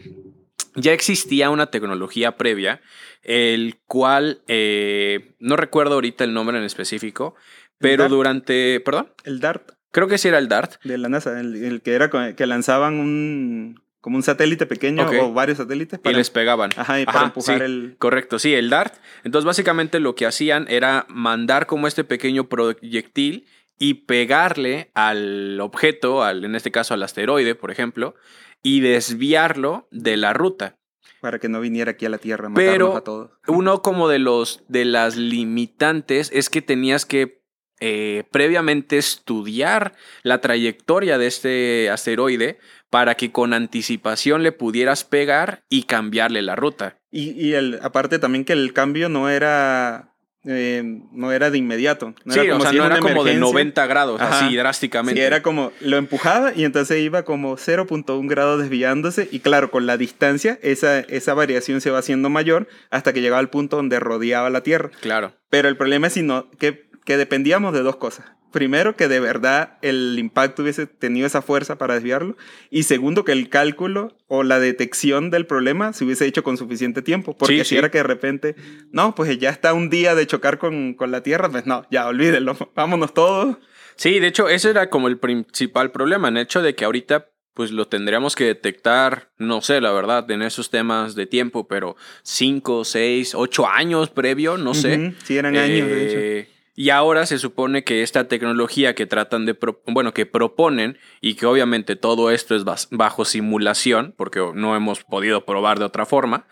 Ya 0.76 0.92
existía 0.92 1.50
una 1.50 1.66
tecnología 1.70 2.36
previa, 2.36 2.80
el 3.22 3.76
cual, 3.86 4.42
eh, 4.48 5.34
no 5.38 5.56
recuerdo 5.56 5.94
ahorita 5.94 6.24
el 6.24 6.34
nombre 6.34 6.58
en 6.58 6.64
específico, 6.64 7.34
pero 7.78 8.08
durante, 8.08 8.80
perdón, 8.80 9.12
El 9.24 9.40
DART 9.40 9.70
creo 9.92 10.08
que 10.08 10.18
sí 10.18 10.28
era 10.28 10.38
el 10.38 10.48
DART. 10.48 10.82
de 10.84 10.98
la 10.98 11.08
NASA, 11.08 11.38
el, 11.38 11.54
el 11.62 11.80
que 11.82 11.92
era 11.92 12.10
que 12.34 12.46
lanzaban 12.46 12.94
un 12.94 13.80
como 14.00 14.16
un 14.16 14.22
satélite 14.22 14.66
pequeño 14.66 15.08
o 15.22 15.32
varios 15.32 15.56
satélites 15.56 15.98
Y 16.04 16.12
les 16.12 16.28
pegaban. 16.28 16.68
ajá, 16.76 17.00
y 17.00 17.06
para 17.06 17.18
Ajá, 17.20 17.26
empujar 17.28 17.58
sí, 17.60 17.64
el 17.64 17.96
Correcto, 17.98 18.38
sí, 18.38 18.52
el 18.52 18.68
DART. 18.68 18.94
Entonces, 19.22 19.46
básicamente 19.46 19.98
lo 19.98 20.14
que 20.14 20.26
hacían 20.26 20.66
era 20.68 21.06
mandar 21.08 21.66
como 21.66 21.86
este 21.86 22.04
pequeño 22.04 22.48
proyectil 22.50 23.46
y 23.78 23.94
pegarle 23.94 24.90
al 24.92 25.58
objeto, 25.60 26.22
al, 26.22 26.44
en 26.44 26.54
este 26.54 26.70
caso 26.70 26.92
al 26.92 27.02
asteroide, 27.02 27.54
por 27.54 27.70
ejemplo, 27.70 28.14
y 28.64 28.80
desviarlo 28.80 29.86
de 29.92 30.16
la 30.16 30.32
ruta. 30.32 30.78
para 31.20 31.38
que 31.38 31.48
no 31.48 31.60
viniera 31.60 31.92
aquí 31.92 32.04
a 32.04 32.08
la 32.10 32.18
Tierra 32.18 32.46
a 32.46 32.48
matarnos 32.50 32.72
Pero 32.72 32.96
a 32.96 33.04
todos. 33.04 33.30
uno 33.46 33.80
como 33.82 34.08
de 34.08 34.18
los 34.18 34.64
de 34.68 34.84
las 34.84 35.16
limitantes 35.16 36.30
es 36.34 36.50
que 36.50 36.60
tenías 36.60 37.06
que 37.06 37.44
eh, 37.80 38.24
previamente 38.30 38.98
estudiar 38.98 39.94
la 40.22 40.40
trayectoria 40.40 41.18
de 41.18 41.26
este 41.26 41.90
asteroide 41.90 42.58
para 42.90 43.14
que 43.16 43.32
con 43.32 43.52
anticipación 43.52 44.42
le 44.42 44.52
pudieras 44.52 45.04
pegar 45.04 45.64
y 45.68 45.84
cambiarle 45.84 46.42
la 46.42 46.56
ruta. 46.56 46.98
Y, 47.10 47.30
y 47.30 47.54
el, 47.54 47.78
aparte 47.82 48.18
también 48.18 48.44
que 48.44 48.52
el 48.52 48.72
cambio 48.72 49.08
no 49.08 49.28
era 49.28 50.13
eh, 50.46 50.82
no 51.12 51.32
era 51.32 51.50
de 51.50 51.58
inmediato. 51.58 52.14
No 52.24 52.34
sí, 52.34 52.40
era 52.40 52.56
o 52.56 52.60
sea, 52.60 52.70
si 52.70 52.76
no 52.76 52.86
era 52.86 52.98
como 52.98 53.24
de 53.24 53.32
emergencia. 53.32 53.52
90 53.52 53.86
grados, 53.86 54.20
Ajá. 54.20 54.46
así 54.46 54.56
drásticamente. 54.56 55.20
Sí, 55.20 55.26
era 55.26 55.42
como 55.42 55.72
lo 55.80 55.96
empujaba 55.96 56.52
y 56.54 56.64
entonces 56.64 57.02
iba 57.02 57.24
como 57.24 57.56
0.1 57.56 58.28
grado 58.28 58.58
desviándose 58.58 59.28
y 59.30 59.40
claro, 59.40 59.70
con 59.70 59.86
la 59.86 59.96
distancia 59.96 60.58
esa, 60.62 61.00
esa 61.00 61.34
variación 61.34 61.80
se 61.80 61.90
va 61.90 61.98
haciendo 61.98 62.28
mayor 62.28 62.68
hasta 62.90 63.12
que 63.12 63.20
llegaba 63.20 63.40
al 63.40 63.50
punto 63.50 63.76
donde 63.76 64.00
rodeaba 64.00 64.50
la 64.50 64.62
Tierra. 64.62 64.90
Claro. 65.00 65.34
Pero 65.50 65.68
el 65.68 65.76
problema 65.76 66.08
es 66.08 66.12
sino 66.14 66.50
que, 66.58 66.88
que 67.04 67.16
dependíamos 67.16 67.72
de 67.72 67.82
dos 67.82 67.96
cosas. 67.96 68.26
Primero, 68.52 68.94
que 68.94 69.08
de 69.08 69.18
verdad 69.18 69.78
el 69.82 70.16
impacto 70.16 70.62
hubiese 70.62 70.86
tenido 70.86 71.26
esa 71.26 71.42
fuerza 71.42 71.76
para 71.76 71.94
desviarlo. 71.94 72.36
Y 72.70 72.84
segundo, 72.84 73.24
que 73.24 73.32
el 73.32 73.48
cálculo 73.48 74.16
o 74.28 74.44
la 74.44 74.60
detección 74.60 75.30
del 75.30 75.44
problema 75.44 75.92
se 75.92 76.04
hubiese 76.04 76.24
hecho 76.26 76.44
con 76.44 76.56
suficiente 76.56 77.02
tiempo. 77.02 77.36
Porque 77.36 77.54
Sí, 77.56 77.60
si 77.60 77.68
sí. 77.70 77.76
era 77.76 77.90
que 77.90 77.98
de 77.98 78.04
repente, 78.04 78.54
no, 78.92 79.16
pues 79.16 79.36
ya 79.40 79.50
está 79.50 79.74
un 79.74 79.90
día 79.90 80.14
de 80.14 80.28
chocar 80.28 80.58
con, 80.58 80.94
con 80.94 81.10
la 81.10 81.22
Tierra, 81.24 81.48
pues 81.50 81.66
no, 81.66 81.84
ya 81.90 82.06
olvídenlo, 82.06 82.56
vámonos 82.76 83.12
todos. 83.12 83.56
Sí, 83.96 84.20
de 84.20 84.28
hecho, 84.28 84.48
ese 84.48 84.70
era 84.70 84.88
como 84.88 85.08
el 85.08 85.18
principal 85.18 85.90
problema, 85.90 86.28
en 86.28 86.36
el 86.36 86.44
hecho 86.44 86.62
de 86.62 86.76
que 86.76 86.84
ahorita 86.84 87.30
pues 87.54 87.70
lo 87.70 87.86
tendríamos 87.86 88.34
que 88.36 88.44
detectar, 88.44 89.30
no 89.38 89.62
sé, 89.62 89.80
la 89.80 89.92
verdad, 89.92 90.28
en 90.30 90.42
esos 90.42 90.70
temas 90.70 91.14
de 91.14 91.26
tiempo, 91.26 91.68
pero 91.68 91.94
5, 92.24 92.84
6, 92.84 93.34
8 93.36 93.68
años 93.68 94.10
previo, 94.10 94.56
no 94.58 94.74
sé. 94.74 94.96
Ujú, 94.98 95.14
Sí, 95.24 95.36
eran 95.36 95.56
años, 95.56 95.88
de 95.88 96.04
hecho. 96.42 96.53
Y 96.76 96.90
ahora 96.90 97.24
se 97.26 97.38
supone 97.38 97.84
que 97.84 98.02
esta 98.02 98.26
tecnología 98.26 98.94
que 98.94 99.06
tratan 99.06 99.46
de, 99.46 99.54
pro- 99.54 99.80
bueno, 99.86 100.12
que 100.12 100.26
proponen 100.26 100.98
y 101.20 101.34
que 101.34 101.46
obviamente 101.46 101.94
todo 101.96 102.30
esto 102.30 102.56
es 102.56 102.64
bajo 102.90 103.24
simulación, 103.24 104.12
porque 104.16 104.40
no 104.54 104.74
hemos 104.74 105.04
podido 105.04 105.44
probar 105.44 105.78
de 105.78 105.84
otra 105.84 106.04
forma, 106.04 106.46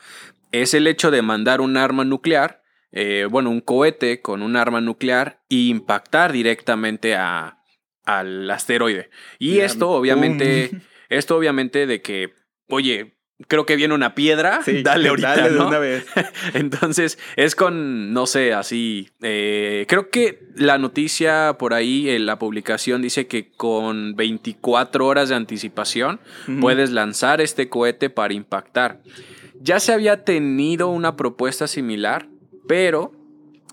es 0.52 0.74
el 0.74 0.86
hecho 0.86 1.10
de 1.10 1.22
mandar 1.22 1.60
un 1.60 1.76
arma 1.76 2.04
nuclear, 2.04 2.62
eh, 2.92 3.26
bueno, 3.30 3.50
un 3.50 3.60
cohete 3.60 4.20
con 4.20 4.42
un 4.42 4.54
arma 4.54 4.80
nuclear 4.80 5.40
e 5.50 5.56
impactar 5.56 6.30
directamente 6.32 7.16
a, 7.16 7.58
al 8.04 8.48
asteroide. 8.50 9.10
Y 9.38 9.58
esto 9.60 9.90
obviamente, 9.90 10.70
esto 11.08 11.36
obviamente 11.36 11.86
de 11.86 12.00
que, 12.02 12.34
oye, 12.68 13.16
creo 13.48 13.66
que 13.66 13.76
viene 13.76 13.94
una 13.94 14.14
piedra, 14.14 14.60
Sí, 14.64 14.82
dale 14.84 15.08
ahorita, 15.08 15.36
dale 15.36 15.50
de 15.50 15.58
¿no? 15.58 15.68
una 15.68 15.78
vez. 15.78 16.06
Entonces, 16.54 17.18
es 17.36 17.54
con, 17.54 18.12
no 18.12 18.26
sé, 18.26 18.52
así. 18.54 19.10
eh, 19.22 19.84
creo 19.88 20.10
que 20.10 20.40
la 20.56 20.78
noticia 20.78 21.56
por 21.58 21.74
ahí, 21.74 22.08
en 22.10 22.26
la 22.26 22.38
publicación, 22.38 23.02
dice 23.02 23.26
que 23.26 23.50
con 23.52 24.14
24 24.16 25.06
horas 25.06 25.28
de 25.28 25.34
anticipación 25.34 26.20
puedes 26.60 26.90
lanzar 26.90 27.40
este 27.40 27.68
cohete 27.68 28.10
para 28.10 28.34
impactar. 28.34 29.00
Ya 29.60 29.78
se 29.80 29.92
había 29.92 30.24
tenido 30.24 30.88
una 30.88 31.16
propuesta 31.16 31.66
similar, 31.66 32.26
pero 32.66 33.12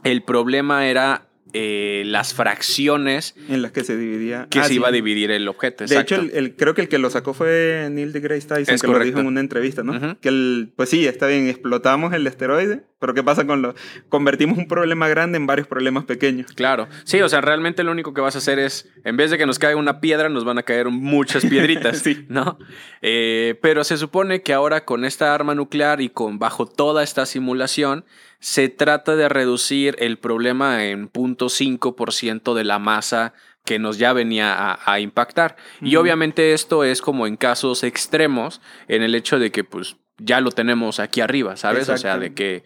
el 0.03 0.23
problema 0.23 0.87
era 0.87 1.28
eh, 1.53 2.03
las 2.05 2.33
fracciones 2.33 3.35
En 3.49 3.61
las 3.61 3.71
que 3.71 3.83
se 3.83 3.97
dividía. 3.97 4.47
que 4.49 4.59
Ah, 4.59 4.63
se 4.63 4.69
sí. 4.69 4.75
iba 4.75 4.89
a 4.89 4.91
dividir 4.91 5.31
el 5.31 5.47
objeto. 5.47 5.85
De 5.85 5.97
hecho, 5.99 6.15
el, 6.15 6.31
el- 6.33 6.55
creo 6.55 6.73
que 6.73 6.81
el 6.81 6.89
que 6.89 6.97
lo 6.99 7.09
sacó 7.09 7.33
fue 7.33 7.87
Neil 7.91 8.11
deGrasse 8.13 8.47
Tyson, 8.47 8.75
Es 8.75 8.81
que 8.81 8.87
lo 8.87 8.99
dijo 8.99 9.19
en 9.19 9.27
una 9.27 9.39
entrevista, 9.39 9.83
¿no? 9.83 10.19
Que 10.19 10.29
el, 10.29 10.71
pues 10.75 10.89
sí, 10.89 11.07
está 11.07 11.27
bien, 11.27 11.47
explotamos 11.47 12.13
el 12.13 12.25
asteroide, 12.27 12.83
pero 12.99 13.13
¿qué 13.13 13.23
pasa 13.23 13.47
con 13.47 13.61
lo...? 13.61 13.73
Convertimos 14.09 14.57
un 14.57 14.67
problema 14.67 15.07
grande 15.07 15.37
en 15.37 15.47
varios 15.47 15.67
problemas 15.67 16.03
pequeños. 16.05 16.51
Claro, 16.53 16.87
sí, 17.05 17.21
o 17.21 17.29
sea, 17.29 17.41
realmente 17.41 17.83
lo 17.83 17.91
único 17.91 18.13
que 18.13 18.21
vas 18.21 18.35
a 18.35 18.39
hacer 18.39 18.59
es, 18.59 18.89
en 19.03 19.17
vez 19.17 19.31
de 19.31 19.37
que 19.37 19.45
nos 19.45 19.57
caiga 19.57 19.77
una 19.79 19.99
piedra, 20.01 20.29
nos 20.29 20.43
van 20.45 20.57
a 20.57 20.63
caer 20.63 20.89
muchas 20.89 21.45
piedritas, 21.45 21.99
Sí. 22.03 22.25
¿no? 22.29 22.59
Eh, 23.01 23.57
pero 23.61 23.83
se 23.83 23.97
supone 23.97 24.41
que 24.41 24.53
ahora 24.53 24.85
con 24.85 25.05
esta 25.05 25.33
arma 25.33 25.55
nuclear 25.55 26.01
y 26.01 26.09
con 26.09 26.39
bajo 26.39 26.65
toda 26.65 27.03
esta 27.03 27.25
simulación, 27.25 28.03
se 28.39 28.69
trata 28.69 29.15
de 29.15 29.29
reducir 29.29 29.95
el 29.99 30.17
problema 30.17 30.85
en 30.85 31.11
0.5% 31.11 32.53
de 32.53 32.63
la 32.63 32.79
masa 32.79 33.33
que 33.65 33.79
nos 33.79 33.97
ya 33.97 34.13
venía 34.13 34.53
a, 34.53 34.79
a 34.85 34.99
impactar. 34.99 35.57
Y 35.81 35.97
obviamente 35.97 36.53
esto 36.53 36.83
es 36.83 37.01
como 37.01 37.27
en 37.27 37.35
casos 37.37 37.83
extremos, 37.83 38.61
en 38.87 39.03
el 39.03 39.13
hecho 39.15 39.37
de 39.39 39.51
que 39.51 39.63
pues 39.63 39.97
ya 40.19 40.41
lo 40.41 40.51
tenemos 40.51 40.99
aquí 40.99 41.21
arriba, 41.21 41.57
¿sabes? 41.57 41.89
O 41.89 41.97
sea, 41.97 42.17
de 42.17 42.33
que 42.33 42.63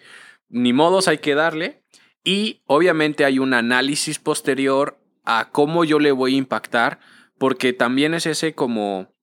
ni 0.50 0.74
modos 0.74 1.08
hay 1.08 1.20
que 1.20 1.36
darle. 1.36 1.84
Y 2.24 2.62
obviamente 2.65 3.25
hay 3.25 3.39
un 3.39 3.53
análisis 3.53 4.20
posterior 4.20 5.00
a 5.25 5.50
cómo 5.51 5.84
yo 5.84 6.00
le 6.00 6.12
voy 6.12 6.36
a 6.36 6.38
impactar, 6.38 7.00
porque 7.38 7.74
también 7.74 8.13
es 8.13 8.25
ese 8.25 8.53
como 8.53 9.13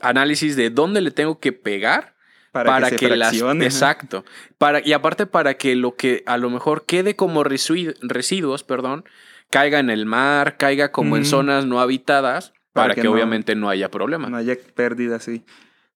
análisis 0.00 0.56
de 0.56 0.70
dónde 0.70 1.00
le 1.00 1.10
tengo 1.10 1.38
que 1.38 1.52
pegar 1.52 2.16
Para, 2.52 2.68
para, 2.70 2.90
que, 2.90 2.96
que, 2.96 3.08
se 3.08 3.16
las 3.16 3.32
exacto 3.62 4.24
para 4.58 4.80
y 4.84 4.92
aparte 4.92 5.26
para 5.26 5.54
que 5.54 5.76
lo 5.76 5.94
que 5.94 6.22
a 6.26 6.36
lo 6.36 6.50
mejor 6.50 6.84
quede 6.84 7.14
como 7.14 7.44
residuos 7.44 8.64
perdón 8.64 9.04
caiga 9.50 9.78
en 9.78 9.88
el 9.90 10.06
mar 10.06 10.56
caiga 10.56 10.90
como 10.90 11.16
en 11.16 11.24
zonas 11.24 11.66
no 11.66 11.80
habitadas 11.80 12.52
para, 12.72 12.84
Para 12.88 12.94
que, 12.94 13.02
que 13.02 13.08
no- 13.08 13.14
obviamente 13.14 13.54
no 13.54 13.68
haya 13.68 13.90
problema 13.90 14.28
No 14.28 14.36
haya 14.36 14.56
pérdida, 14.74 15.18
sí. 15.20 15.44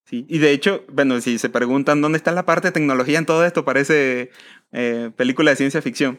sí. 0.05 0.27
Y 0.29 0.39
de 0.39 0.51
hecho, 0.53 0.85
bueno, 0.93 1.21
si 1.21 1.39
se 1.39 1.49
preguntan 1.49 2.01
dónde 2.01 2.19
está 2.19 2.33
la 2.33 2.45
parte 2.47 2.69
de 2.69 2.73
tecnología 2.73 3.19
en 3.19 3.27
todo 3.27 3.45
esto, 3.45 3.65
parece 3.65 4.31
eh, 4.73 5.11
película 5.17 5.51
de 5.53 5.57
ciencia 5.57 5.81
ficción. 5.83 6.19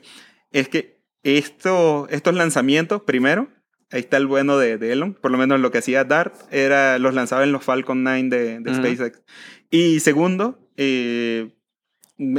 Es 0.51 0.69
que 0.69 0.97
esto, 1.23 2.07
estos 2.09 2.35
lanzamientos, 2.35 3.01
primero, 3.01 3.49
ahí 3.91 3.99
está 3.99 4.15
el 4.17 4.27
bueno 4.27 4.57
de, 4.57 4.77
de 4.77 4.93
Elon, 4.93 5.13
por 5.13 5.31
lo 5.31 5.37
menos 5.37 5.59
lo 5.59 5.71
que 5.71 5.79
hacía 5.79 6.05
Dart, 6.05 6.33
era 6.51 6.99
los 6.99 7.13
lanzaba 7.13 7.43
en 7.43 7.51
los 7.51 7.63
Falcon 7.63 8.03
9 8.03 8.29
de, 8.29 8.59
de 8.61 8.71
Ujú. 8.71 8.79
SpaceX. 8.79 9.21
Y 9.69 10.00
segundo, 10.00 10.60
eh, 10.77 11.51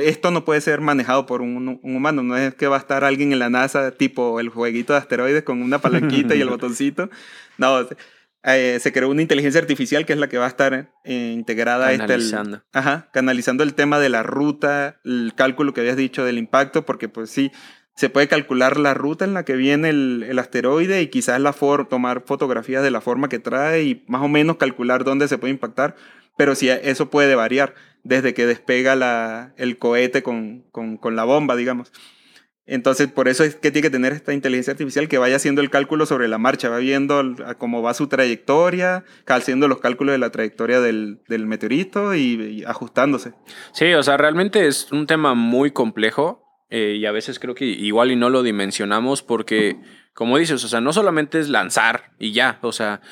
esto 0.02 0.30
no 0.30 0.44
puede 0.44 0.60
ser 0.60 0.80
manejado 0.80 1.26
por 1.26 1.42
un, 1.42 1.80
un 1.82 1.96
humano, 1.96 2.22
no 2.22 2.36
es 2.36 2.54
que 2.54 2.66
va 2.66 2.76
a 2.76 2.80
estar 2.80 3.04
alguien 3.04 3.32
en 3.32 3.38
la 3.38 3.50
NASA, 3.50 3.90
tipo 3.92 4.40
el 4.40 4.48
jueguito 4.48 4.92
de 4.94 4.98
asteroides 5.00 5.42
con 5.42 5.60
una 5.62 5.78
palanquita 5.80 6.34
y 6.34 6.40
el 6.40 6.48
botoncito. 6.50 7.10
No, 7.58 7.86
eh, 8.44 8.78
se 8.80 8.92
creó 8.92 9.10
una 9.10 9.22
inteligencia 9.22 9.60
artificial 9.60 10.06
que 10.06 10.12
es 10.14 10.18
la 10.18 10.28
que 10.28 10.38
va 10.38 10.46
a 10.46 10.48
estar 10.48 10.92
eh, 11.04 11.32
integrada 11.34 11.88
a 11.88 11.92
este, 11.92 12.04
el- 12.04 12.08
Canalizando. 12.30 12.62
ajá, 12.72 13.08
canalizando 13.12 13.64
el 13.64 13.74
tema 13.74 13.98
de 13.98 14.08
la 14.08 14.22
ruta, 14.22 15.00
el 15.04 15.32
cálculo 15.36 15.74
que 15.74 15.80
habías 15.82 15.96
dicho 15.96 16.24
del 16.24 16.38
impacto, 16.38 16.86
porque 16.86 17.08
pues 17.08 17.28
sí, 17.28 17.50
se 17.96 18.08
puede 18.08 18.28
calcular 18.28 18.78
la 18.78 18.94
ruta 18.94 19.24
en 19.24 19.34
la 19.34 19.44
que 19.44 19.56
viene 19.56 19.88
el, 19.90 20.24
el 20.28 20.38
asteroide 20.38 21.02
y 21.02 21.08
quizás 21.08 21.40
la 21.40 21.52
for 21.52 21.88
tomar 21.88 22.22
fotografías 22.26 22.82
de 22.82 22.90
la 22.90 23.00
forma 23.00 23.28
que 23.28 23.38
trae 23.38 23.82
y 23.84 24.04
más 24.06 24.22
o 24.22 24.28
menos 24.28 24.56
calcular 24.58 25.02
dónde 25.02 25.28
se 25.28 25.38
puede 25.38 25.52
impactar, 25.52 25.96
pero 26.36 26.54
sí, 26.54 26.68
eso 26.68 27.10
puede 27.10 27.34
variar 27.34 27.74
desde 28.04 28.34
que 28.34 28.46
despega 28.46 28.94
la, 28.94 29.52
el 29.56 29.78
cohete 29.78 30.22
con, 30.22 30.64
con, 30.70 30.96
con 30.96 31.16
la 31.16 31.24
bomba, 31.24 31.56
digamos. 31.56 31.92
Entonces, 32.68 33.06
por 33.06 33.28
eso 33.28 33.44
es 33.44 33.54
que 33.54 33.70
tiene 33.70 33.86
que 33.86 33.90
tener 33.90 34.12
esta 34.12 34.32
inteligencia 34.32 34.72
artificial 34.72 35.06
que 35.06 35.18
vaya 35.18 35.36
haciendo 35.36 35.60
el 35.60 35.70
cálculo 35.70 36.04
sobre 36.04 36.26
la 36.26 36.38
marcha, 36.38 36.68
va 36.68 36.78
viendo 36.78 37.22
cómo 37.58 37.80
va 37.80 37.94
su 37.94 38.08
trayectoria, 38.08 39.04
haciendo 39.26 39.68
los 39.68 39.78
cálculos 39.78 40.12
de 40.12 40.18
la 40.18 40.30
trayectoria 40.30 40.80
del, 40.80 41.20
del 41.28 41.46
meteorito 41.46 42.16
y, 42.16 42.60
y 42.60 42.64
ajustándose. 42.64 43.34
Sí, 43.72 43.92
o 43.94 44.02
sea, 44.02 44.16
realmente 44.16 44.66
es 44.66 44.90
un 44.90 45.06
tema 45.06 45.34
muy 45.34 45.70
complejo 45.70 46.42
eh, 46.68 46.96
y 46.98 47.06
a 47.06 47.12
veces 47.12 47.38
creo 47.38 47.54
que 47.54 47.64
igual 47.66 48.10
y 48.10 48.16
no 48.16 48.30
lo 48.30 48.42
dimensionamos 48.42 49.22
porque, 49.22 49.76
como 50.16 50.38
dices, 50.38 50.64
o 50.64 50.68
sea, 50.68 50.80
no 50.80 50.92
solamente 50.94 51.38
es 51.38 51.48
lanzar 51.50 52.10
y 52.18 52.32
ya, 52.32 52.58
o 52.62 52.72
sea, 52.72 53.02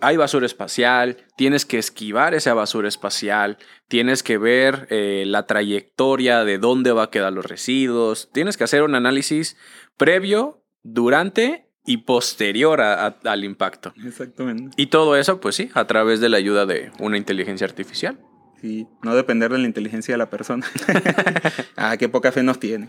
hay 0.00 0.16
basura 0.16 0.46
espacial, 0.46 1.18
tienes 1.36 1.66
que 1.66 1.76
esquivar 1.78 2.32
esa 2.34 2.54
basura 2.54 2.88
espacial, 2.88 3.58
tienes 3.86 4.22
que 4.22 4.38
ver 4.38 4.86
eh, 4.90 5.24
la 5.26 5.44
trayectoria 5.46 6.44
de 6.44 6.56
dónde 6.58 6.92
va 6.92 7.02
a 7.04 7.10
quedar 7.10 7.34
los 7.34 7.44
residuos, 7.44 8.30
tienes 8.32 8.56
que 8.56 8.64
hacer 8.64 8.82
un 8.82 8.94
análisis 8.94 9.58
previo, 9.98 10.64
durante 10.82 11.66
y 11.84 11.98
posterior 11.98 12.80
a- 12.80 13.06
a- 13.06 13.16
al 13.24 13.44
impacto. 13.44 13.92
Exactamente. 14.04 14.70
Y 14.80 14.86
todo 14.86 15.16
eso, 15.16 15.40
pues 15.40 15.54
sí, 15.54 15.70
a 15.74 15.86
través 15.86 16.20
de 16.20 16.28
la 16.30 16.38
ayuda 16.38 16.64
de 16.66 16.90
una 16.98 17.18
inteligencia 17.18 17.66
artificial. 17.66 18.18
Sí, 18.60 18.86
no 19.02 19.14
depender 19.14 19.52
de 19.52 19.58
la 19.58 19.66
inteligencia 19.66 20.14
de 20.14 20.18
la 20.18 20.30
persona. 20.30 20.66
ah, 21.76 21.96
qué 21.98 22.08
poca 22.08 22.32
fe 22.32 22.42
nos 22.42 22.58
tiene. 22.58 22.88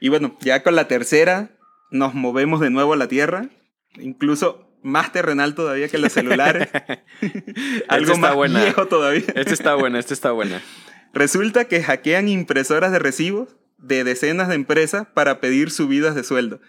Y 0.00 0.08
bueno, 0.08 0.36
ya 0.40 0.62
con 0.62 0.74
la 0.76 0.88
tercera 0.88 1.50
nos 1.90 2.14
movemos 2.14 2.60
de 2.60 2.70
nuevo 2.70 2.92
a 2.92 2.96
la 2.96 3.08
Tierra, 3.08 3.48
incluso 3.98 4.68
más 4.82 5.12
terrenal 5.12 5.54
todavía 5.54 5.88
que 5.88 5.98
los 5.98 6.12
celulares. 6.12 6.68
Algo 7.88 8.12
está 8.12 8.20
más 8.20 8.34
buena. 8.34 8.62
viejo 8.62 8.86
todavía. 8.86 9.24
Esta 9.34 9.52
está 9.52 9.74
buena, 9.74 9.98
esta 9.98 10.14
está 10.14 10.32
buena. 10.32 10.60
Resulta 11.12 11.66
que 11.66 11.82
hackean 11.82 12.28
impresoras 12.28 12.92
de 12.92 12.98
recibos 12.98 13.56
de 13.78 14.04
decenas 14.04 14.48
de 14.48 14.54
empresas 14.54 15.06
para 15.12 15.40
pedir 15.40 15.70
subidas 15.70 16.14
de 16.14 16.24
sueldo. 16.24 16.60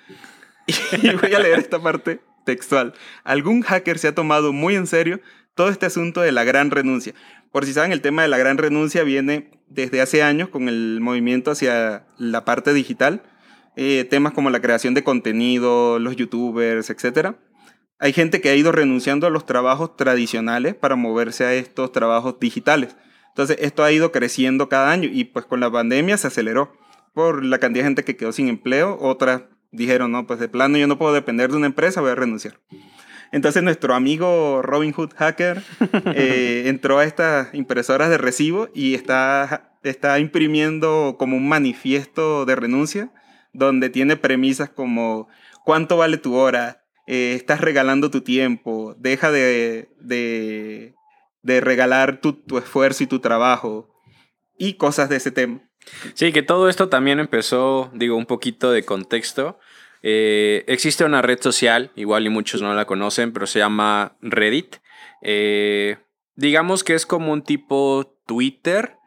Y 1.02 1.10
voy 1.12 1.34
a 1.34 1.40
leer 1.40 1.60
esta 1.60 1.80
parte 1.80 2.22
textual. 2.44 2.94
Algún 3.24 3.62
hacker 3.62 4.00
se 4.00 4.08
ha 4.08 4.16
tomado 4.16 4.52
muy 4.52 4.76
en 4.76 4.88
serio 4.88 5.20
todo 5.54 5.70
este 5.70 5.86
asunto 5.86 6.22
de 6.22 6.32
la 6.32 6.44
gran 6.44 6.72
renuncia. 6.72 7.14
Por 7.52 7.66
si 7.66 7.74
saben, 7.74 7.92
el 7.92 8.02
tema 8.02 8.24
de 8.24 8.28
la 8.28 8.38
gran 8.38 8.58
renuncia 8.58 9.04
viene 9.04 9.52
desde 9.68 10.02
hace 10.02 10.24
años 10.24 10.50
con 10.50 10.68
el 10.68 11.00
movimiento 11.02 11.52
hacia 11.52 12.08
la 12.18 12.46
parte 12.46 12.74
digital. 12.74 13.24
Eh, 13.76 14.06
temas 14.10 14.34
como 14.34 14.50
la 14.50 14.62
creación 14.62 14.94
de 14.94 15.04
contenido, 15.04 16.00
los 16.00 16.16
youtubers, 16.16 16.90
etc. 16.90 17.36
Hay 18.00 18.14
gente 18.14 18.42
que 18.42 18.50
ha 18.50 18.56
ido 18.56 18.72
renunciando 18.72 19.28
a 19.28 19.30
los 19.30 19.46
trabajos 19.46 19.98
tradicionales 19.98 20.76
para 20.76 20.96
moverse 20.96 21.46
a 21.46 21.54
estos 21.54 21.92
trabajos 21.92 22.40
digitales. 22.40 22.96
Entonces, 23.30 23.58
esto 23.60 23.84
ha 23.84 23.92
ido 23.92 24.12
creciendo 24.12 24.70
cada 24.70 24.92
año 24.92 25.10
y 25.12 25.26
pues 25.26 25.46
con 25.46 25.60
la 25.60 25.70
pandemia 25.70 26.18
se 26.18 26.28
aceleró 26.28 26.72
por 27.14 27.44
la 27.44 27.60
cantidad 27.60 27.84
de 27.84 27.90
gente 27.90 28.04
que 28.06 28.16
quedó 28.16 28.32
sin 28.32 28.48
empleo. 28.48 28.98
Otras 29.02 29.44
dijeron, 29.72 30.12
no, 30.12 30.26
pues 30.26 30.40
de 30.40 30.48
plano 30.48 30.78
yo 30.78 30.88
no 30.88 30.98
puedo 30.98 31.14
depender 31.14 31.52
de 31.52 31.58
una 31.58 31.66
empresa, 31.66 32.00
voy 32.00 32.12
a 32.12 32.16
renunciar. 32.16 32.60
Entonces 33.32 33.64
nuestro 33.64 33.94
amigo 33.94 34.62
Robin 34.62 34.94
Hood 34.94 35.12
Hacker 35.18 35.62
eh, 36.16 36.64
entró 36.68 37.00
a 37.00 37.04
estas 37.04 37.54
impresoras 37.54 38.10
de 38.10 38.18
recibo 38.18 38.70
y 38.74 38.94
está, 38.94 39.74
está 39.84 40.20
imprimiendo 40.20 41.16
como 41.20 41.36
un 41.36 41.50
manifiesto 41.50 42.46
de 42.46 42.56
renuncia 42.56 43.12
donde 43.58 43.90
tiene 43.90 44.16
premisas 44.16 44.70
como 44.70 45.28
cuánto 45.64 45.98
vale 45.98 46.18
tu 46.18 46.36
hora, 46.36 46.82
Eh, 47.08 47.36
estás 47.36 47.62
regalando 47.62 48.10
tu 48.10 48.22
tiempo, 48.22 48.96
deja 48.98 49.30
de, 49.30 49.90
de, 50.02 50.96
de 51.44 51.62
regalar 51.62 52.20
tu, 52.20 52.34
tu 52.34 52.58
esfuerzo 52.58 53.04
y 53.04 53.08
tu 53.08 53.20
trabajo 53.20 53.88
y 54.58 54.74
cosas 54.74 55.08
de 55.10 55.18
ese 55.18 55.30
tema. 55.30 55.60
Sí, 56.16 56.32
que 56.32 56.42
todo 56.42 56.68
esto 56.68 56.88
también 56.90 57.20
empezó, 57.20 57.92
digo, 57.94 58.18
un 58.18 58.26
poquito 58.26 58.72
de 58.72 58.82
contexto. 58.82 59.60
Eh, 60.02 60.64
existe 60.66 61.06
una 61.06 61.22
red 61.22 61.40
social, 61.42 61.92
igual 61.96 62.26
y 62.26 62.30
muchos 62.30 62.64
no 62.64 62.74
la 62.74 62.86
conocen, 62.86 63.34
pero 63.34 63.46
se 63.46 63.60
llama 63.60 64.18
Reddit. 64.22 64.78
Eh, 65.22 65.98
digamos 66.36 66.84
que 66.84 66.96
es 66.96 67.06
como 67.06 67.32
un 67.34 67.44
tipo 67.44 68.18
Twitter, 68.26 68.98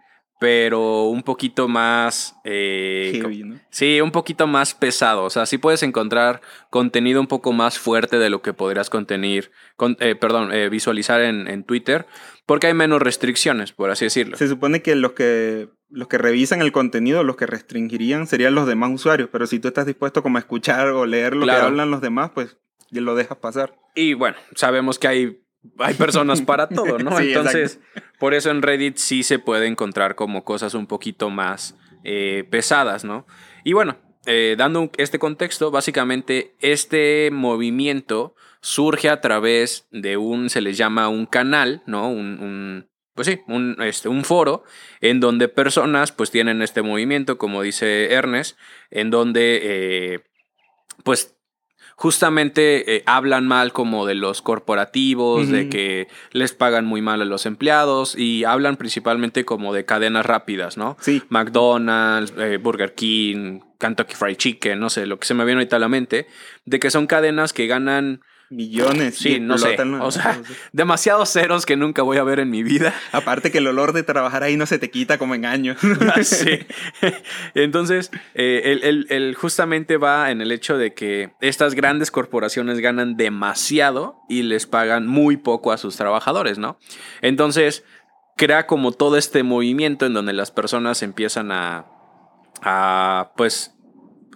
pero 0.40 1.04
un 1.04 1.22
poquito 1.22 1.66
más... 1.68 2.36
eh, 2.44 3.12
Heavy, 3.20 3.42
¿no? 3.44 3.60
Sí, 3.70 4.00
un 4.00 4.10
poquito 4.12 4.46
más 4.46 4.74
pesado. 4.74 5.24
O 5.24 5.30
sea, 5.30 5.46
sí 5.46 5.58
puedes 5.58 5.82
encontrar 5.82 6.40
contenido 6.70 7.20
un 7.20 7.26
poco 7.26 7.52
más 7.52 7.78
fuerte 7.78 8.18
de 8.18 8.30
lo 8.30 8.40
que 8.42 8.52
podrías 8.52 8.90
contenir, 8.90 9.50
con- 9.76 9.96
eh, 10.00 10.14
perdón, 10.14 10.52
eh, 10.52 10.68
visualizar 10.68 11.20
en, 11.20 11.48
en 11.48 11.64
Twitter, 11.64 12.06
porque 12.46 12.68
hay 12.68 12.74
menos 12.74 13.02
restricciones, 13.02 13.72
por 13.72 13.90
así 13.90 14.04
decirlo. 14.06 14.36
Se 14.36 14.48
supone 14.48 14.82
que 14.82 14.94
los 14.94 15.12
que 15.12 15.68
los 15.90 16.06
que 16.06 16.18
revisan 16.18 16.60
el 16.60 16.70
contenido, 16.70 17.24
los 17.24 17.36
que 17.36 17.46
restringirían 17.46 18.26
serían 18.26 18.54
los 18.54 18.66
demás 18.66 18.90
usuarios, 18.92 19.30
pero 19.32 19.46
si 19.46 19.58
tú 19.58 19.68
estás 19.68 19.86
dispuesto 19.86 20.22
como 20.22 20.36
a 20.36 20.40
escuchar 20.40 20.88
o 20.88 21.06
leer 21.06 21.34
lo 21.34 21.44
Claro. 21.44 21.60
que 21.60 21.66
hablan 21.66 21.90
los 21.90 22.02
demás, 22.02 22.30
pues 22.34 22.58
lo 22.90 23.14
dejas 23.14 23.38
pasar. 23.38 23.74
Y 23.94 24.12
bueno, 24.12 24.36
sabemos 24.54 24.98
que 24.98 25.08
hay, 25.08 25.40
hay 25.78 25.94
personas 25.94 26.42
para 26.42 26.68
todo, 26.68 26.98
¿no? 26.98 27.16
Sí, 27.18 27.28
Entonces, 27.28 27.80
por 28.18 28.34
eso 28.34 28.50
en 28.50 28.62
Reddit 28.62 28.96
sí 28.96 29.22
se 29.22 29.38
puede 29.38 29.66
encontrar 29.66 30.14
como 30.14 30.44
cosas 30.44 30.74
un 30.74 30.86
poquito 30.86 31.30
más 31.30 31.76
eh, 32.04 32.44
pesadas, 32.50 33.04
¿no? 33.04 33.26
Y 33.64 33.72
bueno, 33.72 33.98
eh, 34.26 34.54
dando 34.58 34.90
este 34.98 35.18
contexto, 35.18 35.70
básicamente 35.70 36.54
este 36.60 37.30
movimiento 37.32 38.34
surge 38.60 39.08
a 39.08 39.20
través 39.20 39.86
de 39.92 40.16
un, 40.16 40.50
se 40.50 40.60
les 40.60 40.76
llama 40.76 41.08
un 41.08 41.26
canal, 41.26 41.82
¿no? 41.86 42.08
Un, 42.10 42.40
un- 42.40 42.88
pues 43.14 43.26
sí, 43.26 43.40
un, 43.48 43.76
este, 43.80 44.08
un 44.08 44.22
foro 44.24 44.62
en 45.00 45.18
donde 45.18 45.48
personas 45.48 46.12
pues 46.12 46.30
tienen 46.30 46.62
este 46.62 46.82
movimiento, 46.82 47.36
como 47.36 47.62
dice 47.62 48.12
Ernest, 48.12 48.56
en 48.92 49.10
donde 49.10 49.60
eh, 49.62 50.20
pues 51.02 51.36
justamente 51.98 52.94
eh, 52.94 53.02
hablan 53.06 53.48
mal 53.48 53.72
como 53.72 54.06
de 54.06 54.14
los 54.14 54.40
corporativos, 54.40 55.48
de 55.48 55.68
que 55.68 56.06
les 56.30 56.52
pagan 56.52 56.86
muy 56.86 57.02
mal 57.02 57.20
a 57.22 57.24
los 57.24 57.44
empleados 57.44 58.16
y 58.16 58.44
hablan 58.44 58.76
principalmente 58.76 59.44
como 59.44 59.74
de 59.74 59.84
cadenas 59.84 60.24
rápidas, 60.24 60.76
¿no? 60.76 60.96
Sí. 61.00 61.24
McDonald's, 61.28 62.32
eh, 62.38 62.58
Burger 62.62 62.94
King, 62.94 63.62
Kentucky 63.80 64.14
Fried 64.14 64.36
Chicken, 64.36 64.78
no 64.78 64.90
sé, 64.90 65.06
lo 65.06 65.18
que 65.18 65.26
se 65.26 65.34
me 65.34 65.44
viene 65.44 65.58
ahorita 65.58 65.74
a 65.74 65.80
la 65.80 65.88
mente, 65.88 66.28
de 66.66 66.78
que 66.78 66.92
son 66.92 67.08
cadenas 67.08 67.52
que 67.52 67.66
ganan, 67.66 68.20
Millones. 68.50 69.16
sí, 69.16 69.40
no 69.40 69.58
sé, 69.58 69.76
o 70.00 70.10
sea, 70.10 70.40
demasiados 70.72 71.30
ceros 71.30 71.66
que 71.66 71.76
nunca 71.76 72.02
voy 72.02 72.16
a 72.16 72.22
ver 72.22 72.40
en 72.40 72.48
mi 72.50 72.62
vida. 72.62 72.94
Aparte 73.12 73.50
que 73.50 73.58
el 73.58 73.66
olor 73.66 73.92
de 73.92 74.02
trabajar 74.02 74.42
ahí 74.42 74.56
no 74.56 74.64
se 74.64 74.78
te 74.78 74.90
quita 74.90 75.18
como 75.18 75.34
en 75.34 75.44
años. 75.44 75.76
Sí. 76.22 76.58
Entonces, 77.54 78.10
eh, 78.34 78.62
el, 78.64 78.82
el- 78.84 79.06
el 79.10 79.34
justamente 79.34 79.96
va 79.98 80.30
en 80.30 80.40
el 80.40 80.50
hecho 80.52 80.78
de 80.78 80.94
que 80.94 81.30
estas 81.40 81.74
grandes 81.74 82.10
corporaciones 82.10 82.80
ganan 82.80 83.16
demasiado 83.16 84.16
y 84.28 84.42
les 84.42 84.66
pagan 84.66 85.06
muy 85.06 85.36
poco 85.36 85.72
a 85.72 85.76
sus 85.78 85.96
trabajadores, 85.96 86.58
¿no? 86.58 86.78
Entonces, 87.22 87.84
crea 88.36 88.66
como 88.66 88.92
todo 88.92 89.16
este 89.16 89.42
movimiento 89.42 90.06
en 90.06 90.14
donde 90.14 90.32
las 90.32 90.50
personas 90.50 91.02
empiezan 91.02 91.50
a, 91.52 91.86
a 92.62 93.32
pues, 93.36 93.74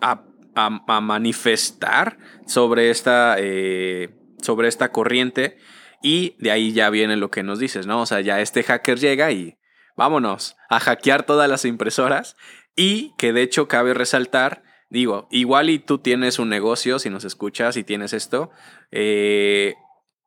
a, 0.01 0.23
a- 0.55 1.01
manifestar 1.01 2.19
sobre 2.47 2.91
esta, 2.91 3.37
eh, 3.39 4.11
sobre 4.41 4.69
esta 4.69 4.91
corriente 4.93 5.57
y 6.03 6.35
de 6.39 6.51
ahí 6.51 6.73
ya 6.73 6.91
viene 6.91 7.17
lo 7.17 7.31
que 7.31 7.43
nos 7.43 7.59
dices, 7.59 7.87
¿no? 7.87 8.03
O 8.03 8.07
sea, 8.07 8.21
ya 8.21 8.41
este 8.41 8.63
hacker 8.63 8.99
llega 8.99 9.31
y 9.31 9.57
vámonos 9.97 10.57
a 10.69 10.81
hackear 10.81 11.25
todas 11.25 11.49
las 11.49 11.65
impresoras 11.65 12.37
y 12.75 13.13
que 13.19 13.33
de 13.33 13.43
hecho 13.43 13.69
cabe 13.69 13.95
resaltar, 13.95 14.63
digo, 14.91 15.29
igual 15.31 15.71
y 15.71 15.79
tú 15.79 15.99
tienes 15.99 16.39
un 16.39 16.49
negocio, 16.49 16.99
si 16.99 17.09
nos 17.11 17.25
escuchas 17.25 17.77
y 17.77 17.85
tienes 17.85 18.13
esto, 18.13 18.51
eh, 18.91 19.75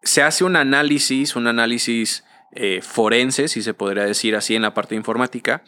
se 0.04 0.22
hace 0.22 0.44
un 0.44 0.56
análisis, 0.56 1.36
un 1.36 1.48
análisis 1.48 2.24
eh, 2.58 2.82
forense, 2.82 3.48
si 3.50 3.62
se 3.62 3.74
podría 3.74 4.06
decir 4.06 4.36
así 4.36 4.56
en 4.56 4.62
la 4.62 4.74
parte 4.74 4.96
informática, 4.96 5.64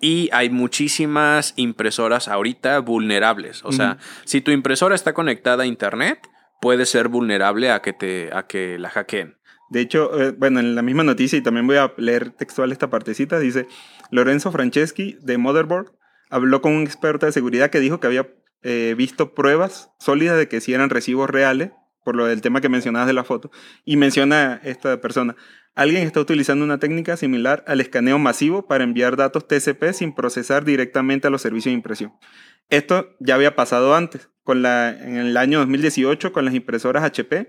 y 0.00 0.30
hay 0.32 0.50
muchísimas 0.50 1.52
impresoras 1.56 2.28
ahorita 2.28 2.78
vulnerables. 2.80 3.62
O 3.64 3.72
sea, 3.72 3.98
si 4.24 4.40
tu 4.40 4.50
impresora 4.50 4.94
está 4.94 5.12
conectada 5.12 5.64
a 5.64 5.66
internet, 5.66 6.18
puede 6.60 6.86
ser 6.86 7.08
vulnerable 7.08 7.70
a 7.70 7.82
que, 7.82 7.92
te, 7.92 8.30
a 8.32 8.46
que 8.46 8.78
la 8.78 8.90
hackeen. 8.90 9.36
De 9.70 9.80
hecho, 9.80 10.20
eh, 10.20 10.32
bueno, 10.32 10.58
en 10.58 10.74
la 10.74 10.82
misma 10.82 11.04
noticia, 11.04 11.38
y 11.38 11.42
también 11.42 11.66
voy 11.66 11.76
a 11.76 11.92
leer 11.96 12.30
textual 12.30 12.72
esta 12.72 12.90
partecita, 12.90 13.38
dice, 13.38 13.68
Lorenzo 14.10 14.50
Franceschi 14.50 15.16
de 15.20 15.38
Motherboard 15.38 15.92
habló 16.28 16.60
con 16.60 16.72
un 16.72 16.82
experto 16.82 17.26
de 17.26 17.32
seguridad 17.32 17.70
que 17.70 17.80
dijo 17.80 18.00
que 18.00 18.06
había 18.06 18.28
eh, 18.62 18.94
visto 18.96 19.34
pruebas 19.34 19.90
sólidas 19.98 20.36
de 20.36 20.48
que 20.48 20.60
sí 20.60 20.74
eran 20.74 20.90
recibos 20.90 21.30
reales, 21.30 21.70
por 22.04 22.16
lo 22.16 22.26
del 22.26 22.40
tema 22.40 22.60
que 22.60 22.68
mencionabas 22.68 23.06
de 23.06 23.12
la 23.12 23.24
foto, 23.24 23.50
y 23.84 23.96
menciona 23.96 24.60
esta 24.64 25.00
persona, 25.00 25.36
alguien 25.74 26.06
está 26.06 26.20
utilizando 26.20 26.64
una 26.64 26.78
técnica 26.78 27.16
similar 27.16 27.64
al 27.66 27.80
escaneo 27.80 28.18
masivo 28.18 28.66
para 28.66 28.84
enviar 28.84 29.16
datos 29.16 29.46
TCP 29.46 29.92
sin 29.92 30.14
procesar 30.14 30.64
directamente 30.64 31.26
a 31.26 31.30
los 31.30 31.42
servicios 31.42 31.72
de 31.72 31.76
impresión. 31.76 32.12
Esto 32.68 33.16
ya 33.18 33.34
había 33.34 33.56
pasado 33.56 33.94
antes, 33.94 34.30
con 34.44 34.62
la, 34.62 34.90
en 34.90 35.16
el 35.16 35.36
año 35.36 35.58
2018 35.58 36.32
con 36.32 36.44
las 36.44 36.54
impresoras 36.54 37.04
HP, 37.04 37.48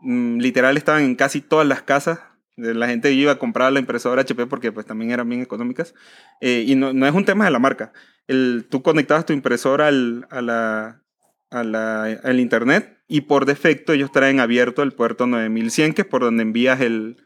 mm, 0.00 0.38
literal 0.38 0.76
estaban 0.76 1.02
en 1.02 1.16
casi 1.16 1.40
todas 1.40 1.66
las 1.66 1.82
casas. 1.82 2.20
La 2.56 2.88
gente 2.88 3.12
iba 3.12 3.30
a 3.30 3.38
comprar 3.38 3.72
la 3.72 3.78
impresora 3.78 4.22
HP 4.22 4.46
porque 4.46 4.72
pues 4.72 4.84
también 4.84 5.12
eran 5.12 5.28
bien 5.28 5.42
económicas. 5.42 5.94
Eh, 6.40 6.64
y 6.66 6.74
no, 6.74 6.92
no 6.92 7.06
es 7.06 7.14
un 7.14 7.24
tema 7.24 7.44
de 7.44 7.52
la 7.52 7.60
marca. 7.60 7.92
El, 8.26 8.66
tú 8.68 8.82
conectabas 8.82 9.26
tu 9.26 9.32
impresora 9.32 9.86
al, 9.86 10.26
a 10.30 10.42
la, 10.42 11.02
a 11.50 11.64
la- 11.64 12.04
al 12.24 12.40
internet 12.40 12.98
y 13.08 13.22
por 13.22 13.46
defecto 13.46 13.92
ellos 13.92 14.12
traen 14.12 14.40
abierto 14.40 14.82
el 14.82 14.92
puerto 14.92 15.26
9100 15.26 15.94
que 15.94 16.02
es 16.02 16.08
por 16.08 16.22
donde 16.22 16.42
envías 16.42 16.80
el, 16.80 17.16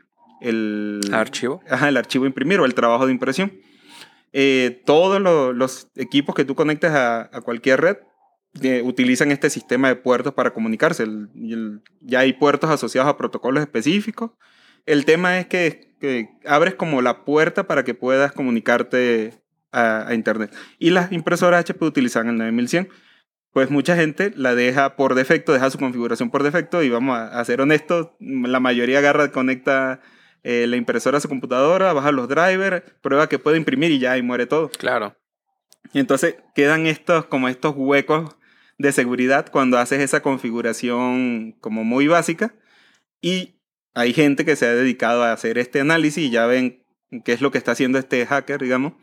el, 0.40 1.00
Archivo. 1.12 1.60
ajá, 1.68 1.88
el 1.88 1.96
archivo 1.96 2.26
imprimir 2.26 2.60
o 2.60 2.64
el 2.64 2.74
trabajo 2.74 3.06
de 3.06 3.12
impresión. 3.12 3.52
Eh, 4.32 4.82
todos 4.86 5.20
lo- 5.20 5.52
los 5.52 5.88
equipos 5.96 6.34
que 6.34 6.44
tú 6.44 6.54
conectes 6.54 6.90
a, 6.92 7.22
a 7.32 7.40
cualquier 7.42 7.80
red 7.80 7.96
eh, 8.62 8.82
utilizan 8.84 9.30
este 9.32 9.50
sistema 9.50 9.88
de 9.88 9.96
puertos 9.96 10.34
para 10.34 10.52
comunicarse. 10.52 11.02
El- 11.04 11.28
el- 11.34 11.80
ya 12.00 12.20
hay 12.20 12.32
puertos 12.34 12.70
asociados 12.70 13.10
a 13.10 13.16
protocolos 13.16 13.62
específicos. 13.62 14.30
El 14.86 15.04
tema 15.04 15.38
es 15.38 15.46
que, 15.46 15.94
que 16.00 16.28
abres 16.46 16.74
como 16.74 17.02
la 17.02 17.24
puerta 17.24 17.66
para 17.66 17.84
que 17.84 17.94
puedas 17.94 18.32
comunicarte 18.32 19.34
a, 19.70 20.08
a 20.08 20.14
Internet. 20.14 20.52
Y 20.78 20.90
las 20.90 21.12
impresoras 21.12 21.60
HP 21.60 21.84
utilizan 21.84 22.28
el 22.28 22.36
9100. 22.38 22.88
Pues 23.52 23.70
mucha 23.70 23.96
gente 23.96 24.32
la 24.34 24.54
deja 24.54 24.96
por 24.96 25.14
defecto, 25.14 25.52
deja 25.52 25.70
su 25.70 25.78
configuración 25.78 26.30
por 26.30 26.42
defecto 26.42 26.82
y 26.82 26.88
vamos 26.88 27.16
a, 27.16 27.38
a 27.38 27.44
ser 27.44 27.60
honestos, 27.60 28.08
la 28.18 28.60
mayoría 28.60 28.98
agarra, 28.98 29.30
conecta 29.30 30.00
eh, 30.44 30.66
la 30.66 30.76
impresora 30.76 31.18
a 31.18 31.20
su 31.20 31.28
computadora, 31.28 31.92
baja 31.92 32.10
los 32.10 32.28
drivers, 32.28 32.82
prueba 33.00 33.28
que 33.28 33.38
puede 33.38 33.58
imprimir 33.58 33.92
y 33.92 34.00
ya, 34.00 34.18
y 34.18 34.22
muere 34.22 34.46
todo. 34.46 34.70
Claro. 34.70 35.16
Y 35.92 36.00
entonces 36.00 36.36
quedan 36.54 36.86
estos, 36.86 37.26
como 37.26 37.48
estos 37.48 37.74
huecos 37.76 38.36
de 38.78 38.90
seguridad 38.90 39.46
cuando 39.50 39.78
haces 39.78 40.00
esa 40.00 40.20
configuración 40.20 41.52
como 41.60 41.84
muy 41.84 42.08
básica. 42.08 42.54
Y 43.20 43.60
hay 43.94 44.12
gente 44.12 44.44
que 44.44 44.56
se 44.56 44.66
ha 44.66 44.74
dedicado 44.74 45.22
a 45.22 45.32
hacer 45.32 45.58
este 45.58 45.80
análisis 45.80 46.24
y 46.24 46.30
ya 46.30 46.46
ven 46.46 46.82
qué 47.24 47.32
es 47.32 47.40
lo 47.40 47.52
que 47.52 47.58
está 47.58 47.72
haciendo 47.72 47.98
este 47.98 48.26
hacker, 48.26 48.60
digamos. 48.60 48.94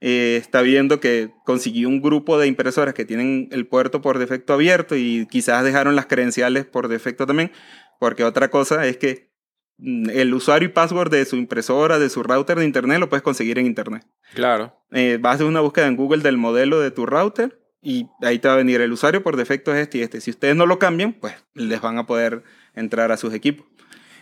Eh, 0.00 0.36
está 0.36 0.62
viendo 0.62 1.00
que 1.00 1.30
consiguió 1.44 1.88
un 1.88 2.00
grupo 2.00 2.38
de 2.38 2.46
impresoras 2.46 2.94
que 2.94 3.04
tienen 3.04 3.48
el 3.50 3.66
puerto 3.66 4.00
por 4.00 4.18
defecto 4.18 4.52
abierto 4.52 4.94
y 4.94 5.26
quizás 5.28 5.64
dejaron 5.64 5.96
las 5.96 6.06
credenciales 6.06 6.64
por 6.66 6.86
defecto 6.86 7.26
también, 7.26 7.50
porque 7.98 8.22
otra 8.22 8.48
cosa 8.48 8.86
es 8.86 8.96
que 8.96 9.32
mm, 9.78 10.10
el 10.10 10.32
usuario 10.34 10.68
y 10.68 10.72
password 10.72 11.10
de 11.10 11.24
su 11.24 11.34
impresora, 11.34 11.98
de 11.98 12.10
su 12.10 12.22
router 12.22 12.60
de 12.60 12.64
internet, 12.64 13.00
lo 13.00 13.08
puedes 13.08 13.24
conseguir 13.24 13.58
en 13.58 13.66
internet. 13.66 14.06
Claro. 14.34 14.76
Eh, 14.92 15.18
vas 15.20 15.32
a 15.32 15.34
hacer 15.36 15.46
una 15.46 15.60
búsqueda 15.60 15.88
en 15.88 15.96
Google 15.96 16.22
del 16.22 16.36
modelo 16.36 16.78
de 16.78 16.92
tu 16.92 17.04
router 17.04 17.60
y 17.82 18.06
ahí 18.22 18.38
te 18.38 18.46
va 18.46 18.54
a 18.54 18.58
venir 18.58 18.80
el 18.80 18.92
usuario 18.92 19.24
por 19.24 19.36
defecto 19.36 19.74
es 19.74 19.82
este 19.82 19.98
y 19.98 20.02
este. 20.02 20.20
Si 20.20 20.30
ustedes 20.30 20.54
no 20.54 20.66
lo 20.66 20.78
cambian, 20.78 21.12
pues 21.12 21.34
les 21.54 21.80
van 21.80 21.98
a 21.98 22.06
poder 22.06 22.44
entrar 22.74 23.10
a 23.10 23.16
sus 23.16 23.34
equipos. 23.34 23.66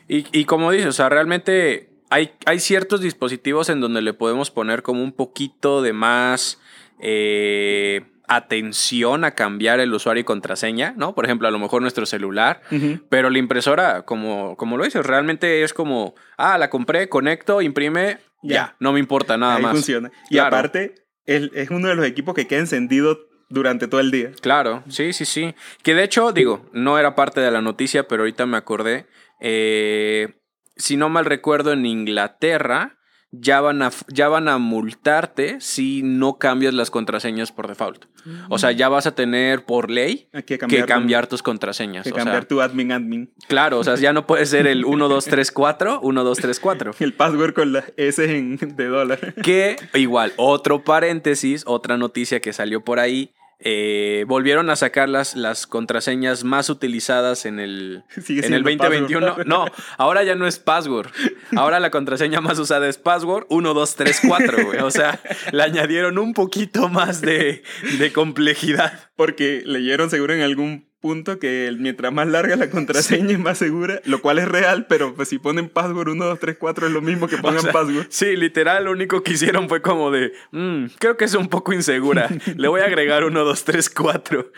Y, 0.08 0.24
y 0.32 0.46
como 0.46 0.70
dices, 0.70 0.86
o 0.86 0.92
sea, 0.92 1.08
realmente 1.08 1.95
hay, 2.11 2.33
hay 2.47 2.61
ciertos 2.61 3.01
dispositivos 3.01 3.69
en 3.69 3.81
donde 3.81 4.03
le 4.03 4.12
podemos 4.14 4.51
poner 4.51 4.83
como 4.83 5.03
un 5.03 5.12
poquito 5.12 5.83
de 5.83 5.92
más 5.92 6.61
eh, 7.01 8.03
atención 8.29 9.25
a 9.25 9.33
cambiar 9.33 9.81
el 9.81 9.92
usuario 9.95 10.21
y 10.21 10.25
contraseña, 10.25 10.95
¿no? 10.97 11.14
Por 11.14 11.25
ejemplo, 11.25 11.47
a 11.47 11.51
lo 11.51 11.59
mejor 11.59 11.81
nuestro 11.83 12.07
celular. 12.07 12.61
Pero 13.09 13.31
la 13.31 13.38
impresora, 13.38 14.03
como, 14.03 14.57
como 14.57 14.77
lo 14.77 14.85
dices, 14.85 15.05
realmente 15.07 15.62
es 15.62 15.73
como, 15.73 16.14
ah, 16.37 16.59
la 16.59 16.71
compré, 16.71 17.09
conecto, 17.09 17.62
imprime, 17.62 18.19
ya, 18.42 18.55
Ya. 18.55 18.77
no 18.81 18.92
me 18.92 18.99
importa 19.01 19.37
nada 19.37 19.57
ahí 19.57 19.62
más. 19.62 19.73
funciona. 19.73 20.11
Y 20.31 20.35
Claro. 20.35 20.57
aparte, 20.57 20.95
es, 21.25 21.51
es 21.55 21.71
uno 21.71 21.88
de 21.88 21.95
los 21.95 22.07
equipos 22.07 22.35
que 22.35 22.47
queda 22.47 22.61
encendido 22.61 23.19
durante 23.49 23.87
todo 23.87 24.01
el 24.01 24.11
día. 24.11 24.33
Claro, 24.40 24.83
sí, 24.88 25.12
sí, 25.12 25.25
sí. 25.25 25.55
Que 25.85 25.95
de 25.95 26.03
hecho, 26.05 26.33
digo, 26.33 26.69
no 26.73 26.99
era 26.99 27.14
parte 27.14 27.40
de 27.40 27.51
la 27.53 27.61
noticia, 27.62 28.09
pero 28.09 28.23
ahorita 28.23 28.45
me 28.47 28.57
acordé. 28.57 29.07
eh, 29.40 30.35
si 30.76 30.96
no 30.96 31.08
mal 31.08 31.24
recuerdo, 31.24 31.72
en 31.72 31.86
Inglaterra 31.86 32.96
ya 33.32 33.60
van, 33.60 33.82
a, 33.82 33.90
ya 34.08 34.28
van 34.28 34.48
a 34.48 34.58
multarte 34.58 35.60
si 35.60 36.02
no 36.02 36.38
cambias 36.38 36.74
las 36.74 36.90
contraseñas 36.90 37.52
por 37.52 37.68
default. 37.68 38.06
O 38.48 38.58
sea, 38.58 38.72
ya 38.72 38.88
vas 38.88 39.06
a 39.06 39.14
tener 39.14 39.64
por 39.64 39.90
ley 39.90 40.28
que 40.46 40.58
que 40.58 40.84
cambiar, 40.84 41.28
tus 41.28 41.42
contraseñas. 41.42 42.04
que 42.04 42.10
o 42.10 42.14
sea, 42.14 42.24
cambiar 42.24 42.46
tu 42.46 42.60
admin 42.60 42.90
admin. 42.90 43.32
Claro, 43.46 43.78
o 43.78 43.84
sea, 43.84 43.94
ya 43.96 44.12
no 44.12 44.26
puede 44.26 44.46
ser 44.46 44.66
el 44.66 44.84
1234, 44.84 46.00
1234. 46.02 46.92
El 46.98 47.12
password 47.12 47.54
con 47.54 47.72
las 47.72 47.92
S 47.96 48.24
en, 48.24 48.56
de 48.56 48.86
dólar. 48.86 49.34
Que 49.42 49.76
igual, 49.94 50.32
otro 50.36 50.82
paréntesis, 50.82 51.62
otra 51.66 51.96
noticia 51.96 52.40
que 52.40 52.52
salió 52.52 52.82
por 52.82 52.98
ahí. 52.98 53.32
Eh, 53.59 54.25
volvieron 54.29 54.69
a 54.69 54.77
sacar 54.77 55.09
las, 55.09 55.35
las 55.35 55.66
contraseñas 55.66 56.45
más 56.45 56.69
utilizadas 56.69 57.47
en 57.47 57.59
el, 57.59 58.05
en 58.16 58.23
el 58.23 58.25
siendo 58.25 58.71
2021. 58.71 59.27
password. 59.27 59.47
No, 59.47 59.66
ahora 59.97 60.25
ya 60.25 60.35
no 60.35 60.47
es 60.47 60.59
password. 60.59 61.09
Ahora 61.57 61.79
la 61.79 61.90
contraseña 61.90 62.40
más 62.40 62.59
usada 62.59 62.88
es 62.88 62.99
password 62.99 63.47
1234, 63.49 64.66
güey. 64.66 64.81
O 64.81 64.90
sea, 64.90 65.21
le 65.53 65.62
añadieron 65.62 66.19
un 66.19 66.35
poquito 66.35 66.88
más 66.88 67.21
de, 67.21 67.62
de 67.99 68.12
complejidad. 68.12 69.06
Porque 69.16 69.62
leyeron 69.64 70.11
seguro 70.11 70.35
en 70.35 70.42
algún 70.42 70.87
punto 71.00 71.38
que 71.38 71.72
mientras 71.79 72.12
más 72.12 72.26
larga 72.26 72.57
la 72.57 72.68
contraseña 72.70 73.33
es 73.33 73.38
más 73.38 73.59
segura, 73.59 74.00
lo 74.05 74.20
cual 74.20 74.38
es 74.38 74.48
real, 74.48 74.87
pero 74.88 75.14
pues 75.14 75.29
si 75.29 75.38
ponen 75.38 75.68
password 75.68 76.09
1, 76.09 76.24
2, 76.24 76.38
3, 76.40 76.57
4 76.59 76.87
es 76.88 76.92
lo 76.92 77.00
mismo 77.02 77.29
que 77.29 77.37
pongan 77.38 77.59
O 77.59 77.62
sea, 77.62 77.72
password. 77.72 78.07
Sí, 78.09 78.37
literal, 78.37 78.85
lo 78.85 78.90
único 78.92 79.22
que 79.22 79.33
hicieron 79.35 79.68
fue 79.68 79.83
como 79.83 80.11
de, 80.11 80.33
"Mm, 80.52 80.87
creo 80.98 81.16
que 81.16 81.24
es 81.26 81.35
un 81.35 81.48
poco 81.48 81.72
insegura. 81.72 82.29
Le 82.57 82.68
voy 82.68 82.81
a 82.81 82.87
agregar 82.87 83.24
1, 83.24 83.44
2, 83.44 83.64
3, 83.64 83.90
4. 83.90 84.50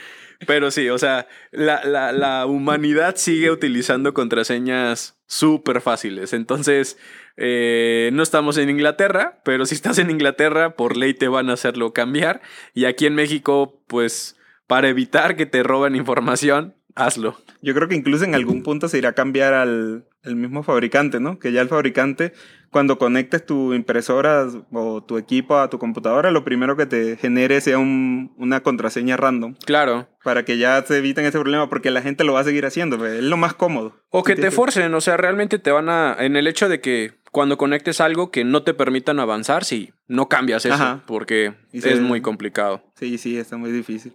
Pero 0.46 0.70
sí, 0.70 0.88
o 0.88 0.98
sea, 0.98 1.26
la, 1.50 1.84
la- 1.84 2.12
la 2.12 2.46
humanidad 2.46 3.16
sigue 3.16 3.50
utilizando 3.50 4.14
contraseñas 4.14 5.18
súper 5.26 5.80
fáciles. 5.80 6.32
Entonces, 6.32 6.96
eh, 7.36 8.10
no 8.12 8.22
estamos 8.22 8.56
en 8.56 8.70
Inglaterra, 8.70 9.40
pero 9.44 9.66
si 9.66 9.74
estás 9.74 9.98
en 9.98 10.10
Inglaterra, 10.10 10.76
por 10.76 10.96
ley 10.96 11.12
te 11.12 11.28
van 11.28 11.50
a 11.50 11.54
hacerlo 11.54 11.92
cambiar. 11.92 12.40
Y 12.72 12.84
aquí 12.84 13.04
en 13.06 13.16
México, 13.16 13.82
pues, 13.88 14.36
para 14.68 14.88
evitar 14.88 15.34
que 15.34 15.46
te 15.46 15.64
roben 15.64 15.96
información, 15.96 16.76
hazlo. 16.94 17.36
Yo 17.62 17.74
creo 17.74 17.88
que 17.88 17.96
incluso 17.96 18.24
en 18.24 18.36
algún 18.36 18.62
punto 18.62 18.86
se 18.88 18.98
irá 18.98 19.08
a 19.10 19.12
cambiar 19.14 19.54
al 19.54 20.04
el 20.24 20.36
mismo 20.36 20.62
fabricante, 20.62 21.20
¿no? 21.20 21.38
Que 21.38 21.52
ya 21.52 21.62
el 21.62 21.68
fabricante, 21.68 22.32
cuando 22.70 22.98
conectes 22.98 23.46
tu 23.46 23.72
impresora 23.72 24.46
o 24.72 25.02
tu 25.02 25.16
equipo 25.16 25.56
a 25.56 25.70
tu 25.70 25.78
computadora, 25.78 26.30
lo 26.32 26.44
primero 26.44 26.76
que 26.76 26.84
te 26.86 27.16
genere 27.16 27.60
sea 27.62 27.78
un- 27.78 28.34
una 28.36 28.60
contraseña 28.60 29.16
random. 29.16 29.54
Claro. 29.64 30.08
Para 30.24 30.44
que 30.44 30.58
ya 30.58 30.82
se 30.82 30.98
eviten 30.98 31.24
ese 31.24 31.38
problema, 31.38 31.70
porque 31.70 31.90
la 31.90 32.02
gente 32.02 32.24
lo 32.24 32.34
va 32.34 32.40
a 32.40 32.44
seguir 32.44 32.66
haciendo, 32.66 33.06
es 33.06 33.22
lo 33.22 33.36
más 33.38 33.54
cómodo. 33.54 33.94
O 34.10 34.22
que 34.22 34.34
te 34.36 34.50
forcen, 34.50 34.92
o 34.92 35.00
sea, 35.00 35.16
realmente 35.16 35.58
te 35.58 35.70
van 35.70 35.88
a. 35.88 36.14
En 36.18 36.36
el 36.36 36.46
hecho 36.46 36.68
de 36.68 36.80
que 36.82 37.12
cuando 37.32 37.56
conectes 37.56 38.00
algo 38.02 38.30
que 38.30 38.44
no 38.44 38.64
te 38.64 38.74
permitan 38.74 39.20
avanzar, 39.20 39.64
sí, 39.64 39.92
no 40.08 40.28
cambias 40.28 40.66
eso, 40.66 40.74
Ajá. 40.74 41.02
porque 41.06 41.54
Y 41.72 41.78
es 41.88 42.00
muy 42.00 42.20
complicado. 42.20 42.82
Sí, 42.96 43.16
sí, 43.18 43.38
está 43.38 43.56
muy 43.56 43.70
difícil. 43.70 44.12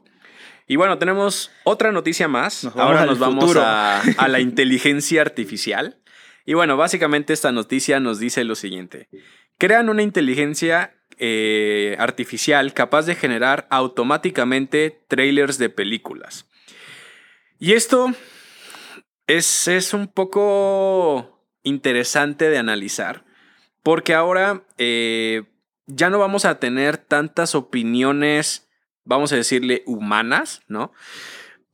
Y 0.67 0.75
bueno, 0.75 0.97
tenemos 0.97 1.51
otra 1.63 1.91
noticia 1.91 2.27
más. 2.27 2.63
Nos 2.63 2.75
Ahora 2.75 3.05
nos 3.05 3.19
vamos 3.19 3.43
futuro. 3.45 3.61
a, 3.61 3.99
a 3.99 4.27
la 4.27 4.39
inteligencia 4.41 5.21
artificial. 5.21 5.97
Y 6.45 6.53
bueno, 6.53 6.77
básicamente 6.77 7.33
esta 7.33 7.51
noticia 7.51 7.99
nos 7.99 8.19
dice 8.19 8.43
lo 8.43 8.55
siguiente. 8.55 9.09
Crean 9.57 9.89
una 9.89 10.03
inteligencia 10.03 10.93
eh, 11.19 11.95
artificial 11.99 12.73
capaz 12.73 13.05
de 13.05 13.15
generar 13.15 13.67
automáticamente 13.69 15.03
trailers 15.07 15.57
de 15.57 15.69
películas. 15.69 16.49
Y 17.59 17.73
esto 17.73 18.13
es, 19.27 19.67
es 19.67 19.93
un 19.93 20.07
poco 20.07 21.39
interesante 21.63 22.49
de 22.49 22.57
analizar, 22.57 23.25
porque 23.83 24.13
ahora 24.13 24.63
eh, 24.77 25.43
ya 25.85 26.09
no 26.09 26.19
vamos 26.19 26.45
a 26.45 26.59
tener 26.59 26.97
tantas 26.97 27.55
opiniones, 27.55 28.67
vamos 29.05 29.31
a 29.33 29.35
decirle, 29.35 29.83
humanas, 29.85 30.61
¿no? 30.67 30.91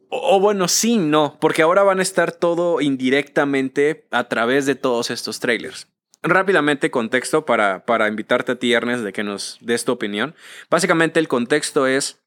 O, 0.09 0.35
o 0.35 0.39
bueno, 0.39 0.67
sí, 0.67 0.97
no, 0.97 1.37
porque 1.39 1.61
ahora 1.61 1.83
van 1.83 1.99
a 1.99 2.03
estar 2.03 2.31
todo 2.31 2.81
indirectamente 2.81 4.07
a 4.11 4.25
través 4.25 4.65
de 4.65 4.75
todos 4.75 5.11
estos 5.11 5.39
trailers. 5.39 5.87
Rápidamente, 6.21 6.91
contexto 6.91 7.45
para, 7.45 7.85
para 7.85 8.07
invitarte 8.07 8.51
a 8.51 8.55
ti, 8.55 8.73
Ernest, 8.73 9.03
de 9.03 9.13
que 9.13 9.23
nos 9.23 9.57
des 9.61 9.85
tu 9.85 9.93
opinión. 9.93 10.35
Básicamente, 10.69 11.19
el 11.19 11.29
contexto 11.29 11.87
es: 11.87 12.19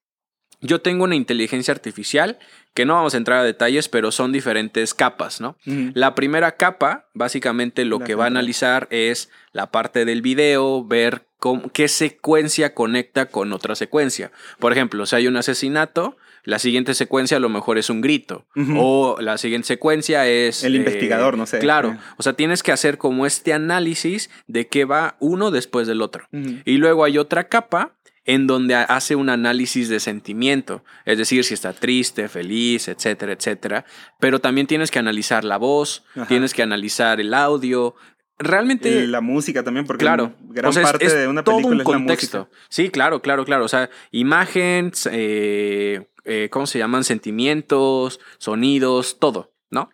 yo 0.61 0.81
tengo 0.81 1.05
una 1.05 1.17
inteligencia 1.17 1.73
artificial 1.75 2.39
que 2.73 2.87
no 2.87 2.95
vamos 2.95 3.13
a 3.13 3.19
entrar 3.19 3.41
a 3.41 3.45
detalles, 3.45 3.91
pero 3.91 4.11
son 4.13 4.33
diferentes 4.33 4.95
capas, 4.95 5.43
¿no? 5.43 5.59
La 5.67 6.15
primera 6.15 6.57
capa, 6.57 7.11
básicamente 7.13 7.85
lo 7.85 7.99
La 7.99 8.07
que 8.07 8.15
va 8.15 8.25
a 8.25 8.29
analizar 8.29 8.89
es 8.91 9.29
la 9.53 9.71
parte 9.71 10.07
del 10.07 10.23
video, 10.23 10.83
ver 10.83 11.27
qué 11.73 11.89
secuencia 11.89 12.75
conecta 12.75 13.27
con 13.27 13.53
otra 13.53 13.75
secuencia. 13.75 14.33
Por 14.59 14.73
ejemplo, 14.73 15.07
si 15.07 15.17
hay 15.17 15.27
un 15.27 15.37
asesinato, 15.37 16.17
la 16.45 16.59
siguiente 16.59 16.95
secuencia 16.95 17.37
a 17.37 17.41
lo 17.41 17.49
mejor 17.49 17.79
es 17.79 17.91
un 17.91 18.01
grito. 18.01 18.47
O 18.77 19.17
la 19.21 19.39
siguiente 19.39 19.69
secuencia 19.69 20.27
es... 20.27 20.65
El 20.65 20.75
investigador, 20.75 21.37
no 21.37 21.47
sé. 21.47 21.61
Claro. 21.61 21.93
Eh. 21.93 21.99
O 22.17 22.23
sea, 22.23 22.33
tienes 22.33 22.63
que 22.63 22.73
hacer 22.73 22.99
como 22.99 23.27
este 23.27 23.53
análisis 23.53 24.31
de 24.47 24.67
qué 24.67 24.85
va 24.85 25.17
uno 25.21 25.51
después 25.51 25.87
del 25.87 26.03
otro. 26.03 26.27
Y 26.65 26.79
luego 26.79 27.05
hay 27.05 27.19
otra 27.19 27.49
capa 27.49 27.93
en 28.25 28.47
donde 28.47 28.75
hace 28.77 29.17
un 29.17 29.29
análisis 29.31 29.89
de 29.89 29.99
sentimiento, 29.99 30.85
es 31.05 31.19
decir, 31.19 31.43
si 31.43 31.55
está 31.55 31.73
triste, 31.73 32.29
feliz, 32.29 32.87
etcétera, 32.87 33.33
etcétera. 33.33 33.85
Pero 34.21 34.41
también 34.41 34.69
tienes 34.69 34.93
que 34.93 35.01
analizar 35.01 35.45
la 35.45 35.57
voz, 35.57 36.05
Ajá. 36.15 36.27
tienes 36.27 36.55
que 36.55 36.63
analizar 36.63 37.21
el 37.21 37.35
audio. 37.35 37.97
Realmente, 38.43 39.07
la 39.07 39.21
música 39.21 39.63
también, 39.63 39.87
porque 39.87 40.03
claro, 40.05 40.33
gran 40.49 40.71
o 40.71 40.73
sea, 40.73 40.83
es- 40.83 40.91
parte 40.91 41.05
es 41.07 41.15
de 41.15 41.29
una 41.29 41.43
todo 41.45 41.57
película 41.57 41.75
un 41.77 41.81
es 41.81 41.87
la 41.89 41.95
contexto. 41.95 42.39
música. 42.41 42.57
Sí, 42.69 42.91
claro, 42.91 43.23
claro, 43.23 43.45
claro. 43.45 43.65
O 43.65 43.69
sea, 43.69 43.91
imágenes, 44.11 45.09
eh, 45.13 46.09
eh, 46.25 46.49
¿cómo 46.51 46.67
se 46.67 46.79
llaman? 46.79 47.05
Sentimientos, 47.05 48.21
sonidos, 48.39 49.19
todo, 49.19 49.53
¿no? 49.71 49.91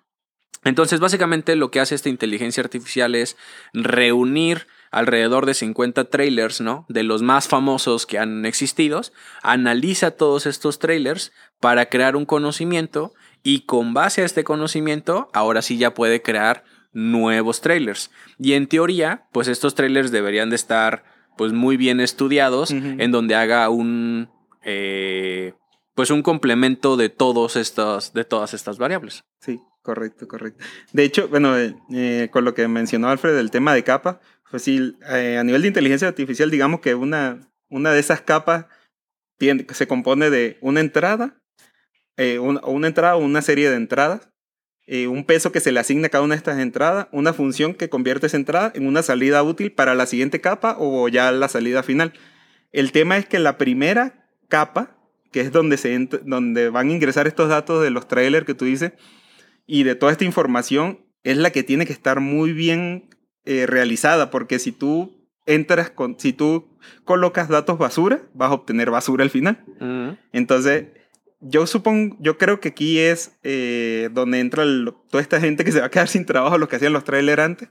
Entonces, 0.65 1.01
básicamente 1.01 1.57
lo 1.57 1.71
que 1.71 1.81
hace 1.81 1.95
esta 1.95 2.09
inteligencia 2.09 2.63
artificial 2.63 3.15
es 3.15 3.37
reunir 3.73 4.67
alrededor 4.91 5.45
de 5.47 5.55
50 5.55 6.05
trailers, 6.07 6.61
¿no? 6.61 6.87
De 6.89 7.03
los 7.03 7.23
más 7.23 7.47
famosos 7.47 8.07
que 8.07 8.19
han 8.19 8.45
existido, 8.47 9.01
analiza 9.43 10.11
todos 10.13 10.47
estos 10.47 10.79
trailers 10.79 11.33
para 11.61 11.87
crear 11.87 12.17
un 12.17 12.25
conocimiento 12.25 13.13
y 13.43 13.61
con 13.67 13.95
base 13.95 14.23
a 14.23 14.25
este 14.25 14.45
conocimiento, 14.45 15.31
ahora 15.33 15.63
sí 15.63 15.77
ya 15.79 15.95
puede 15.95 16.23
crear 16.23 16.65
nuevos 16.93 17.61
trailers. 17.61 18.11
Y 18.39 18.53
en 18.55 18.67
teoría, 18.67 19.27
pues 19.33 19.49
estos 19.49 19.75
trailers 19.75 20.11
deberían 20.11 20.51
de 20.51 20.57
estar 20.57 21.05
pues 21.37 21.53
muy 21.53 21.77
bien 21.77 22.01
estudiados, 22.01 22.71
en 22.73 23.11
donde 23.13 23.35
haga 23.37 23.69
un 23.69 24.29
eh, 24.65 25.53
pues 25.95 26.11
un 26.11 26.23
complemento 26.23 26.97
de 26.97 27.09
todos 27.09 27.57
estos, 27.57 28.13
de 28.13 28.25
todas 28.25 28.55
estas 28.55 28.79
variables. 28.79 29.25
Sí, 29.41 29.61
correcto, 29.83 30.29
correcto. 30.29 30.65
De 30.93 31.05
hecho, 31.05 31.29
bueno, 31.29 31.57
eh, 31.59 31.75
eh, 31.93 32.29
con 32.33 32.45
lo 32.45 32.55
que 32.55 32.67
mencionó 32.69 33.09
Alfred 33.09 33.35
del 33.37 33.51
tema 33.51 33.75
de 33.75 33.83
capa, 33.85 34.21
pues 34.51 34.63
sí, 34.63 34.97
eh, 35.11 35.39
a 35.39 35.45
nivel 35.45 35.63
de 35.63 35.69
inteligencia 35.69 36.07
artificial, 36.09 36.51
digamos 36.51 36.81
que 36.81 36.95
una, 36.95 37.49
una 37.69 37.91
de 37.93 38.01
esas 38.01 38.21
capas 38.21 38.67
tiene- 39.39 39.67
se 39.73 39.87
compone 39.89 40.31
de 40.31 40.59
una 40.61 40.81
entrada, 40.81 41.41
eh, 42.17 42.39
un- 42.39 42.61
una 42.65 42.87
entrada 42.89 43.17
o 43.17 43.21
una 43.25 43.43
serie 43.43 43.69
de 43.71 43.77
entradas, 43.77 44.29
eh, 44.91 45.07
un 45.07 45.25
peso 45.25 45.53
que 45.53 45.61
se 45.61 45.71
le 45.71 45.81
asigna 45.81 46.07
a 46.07 46.09
cada 46.09 46.25
una 46.25 46.35
de 46.35 46.39
estas 46.39 46.59
entradas, 46.59 47.09
una 47.13 47.35
función 47.35 47.75
que 47.75 47.91
convierte 47.91 48.27
esa 48.27 48.39
entrada 48.39 48.73
en 48.75 48.87
una 48.87 49.03
salida 49.03 49.43
útil 49.43 49.71
para 49.71 49.95
la 49.95 50.07
siguiente 50.07 50.41
capa 50.41 50.77
o 50.79 51.07
ya 51.09 51.31
la 51.31 51.49
salida 51.49 51.83
final. 51.83 52.15
El 52.73 52.91
tema 52.91 53.19
es 53.19 53.27
que 53.27 53.39
la 53.39 53.59
primera 53.59 54.31
capa, 54.49 54.97
que 55.31 55.43
es 55.43 55.53
donde, 55.53 55.77
se 55.77 56.09
donde 56.25 56.71
van 56.71 56.89
a 56.89 56.93
ingresar 56.93 57.27
estos 57.27 57.51
datos 57.51 57.83
de 57.83 57.91
los 57.91 58.09
trailers 58.09 58.47
que 58.47 58.55
tú 58.55 58.65
dices, 58.65 58.93
y 59.67 59.83
de 59.83 59.95
toda 59.95 60.11
esta 60.11 60.25
información, 60.25 61.01
es 61.23 61.37
la 61.37 61.51
que 61.51 61.63
tiene 61.63 61.85
que 61.85 61.93
estar 61.93 62.21
muy 62.21 62.55
bien 62.55 63.11
eh, 63.45 63.67
realizada, 63.67 64.31
porque 64.31 64.59
si 64.59 64.73
tú 64.73 65.29
entras 65.45 65.91
con, 65.91 66.19
si 66.19 66.33
tú 66.33 66.79
colocas 67.05 67.51
datos 67.51 67.77
basura, 67.77 68.23
vas 68.33 68.53
a 68.53 68.55
obtener 68.55 68.91
basura 68.91 69.23
al 69.23 69.29
final. 69.29 69.63
Entonces, 70.33 70.87
yo 71.41 71.67
supongo, 71.67 72.17
yo 72.21 72.37
creo 72.39 72.61
que 72.61 72.69
aquí 72.69 72.99
es 72.99 73.39
eh, 73.43 74.09
donde 74.13 74.41
entra 74.41 74.63
el- 74.65 74.93
toda 75.11 75.23
esta 75.23 75.41
gente 75.41 75.65
que 75.65 75.73
se 75.73 75.81
va 75.81 75.87
a 75.87 75.91
quedar 75.91 76.09
sin 76.09 76.27
trabajo, 76.27 76.59
los 76.59 76.69
que 76.69 76.77
hacían 76.77 76.93
los 76.93 77.05
trailers 77.05 77.41
antes, 77.43 77.69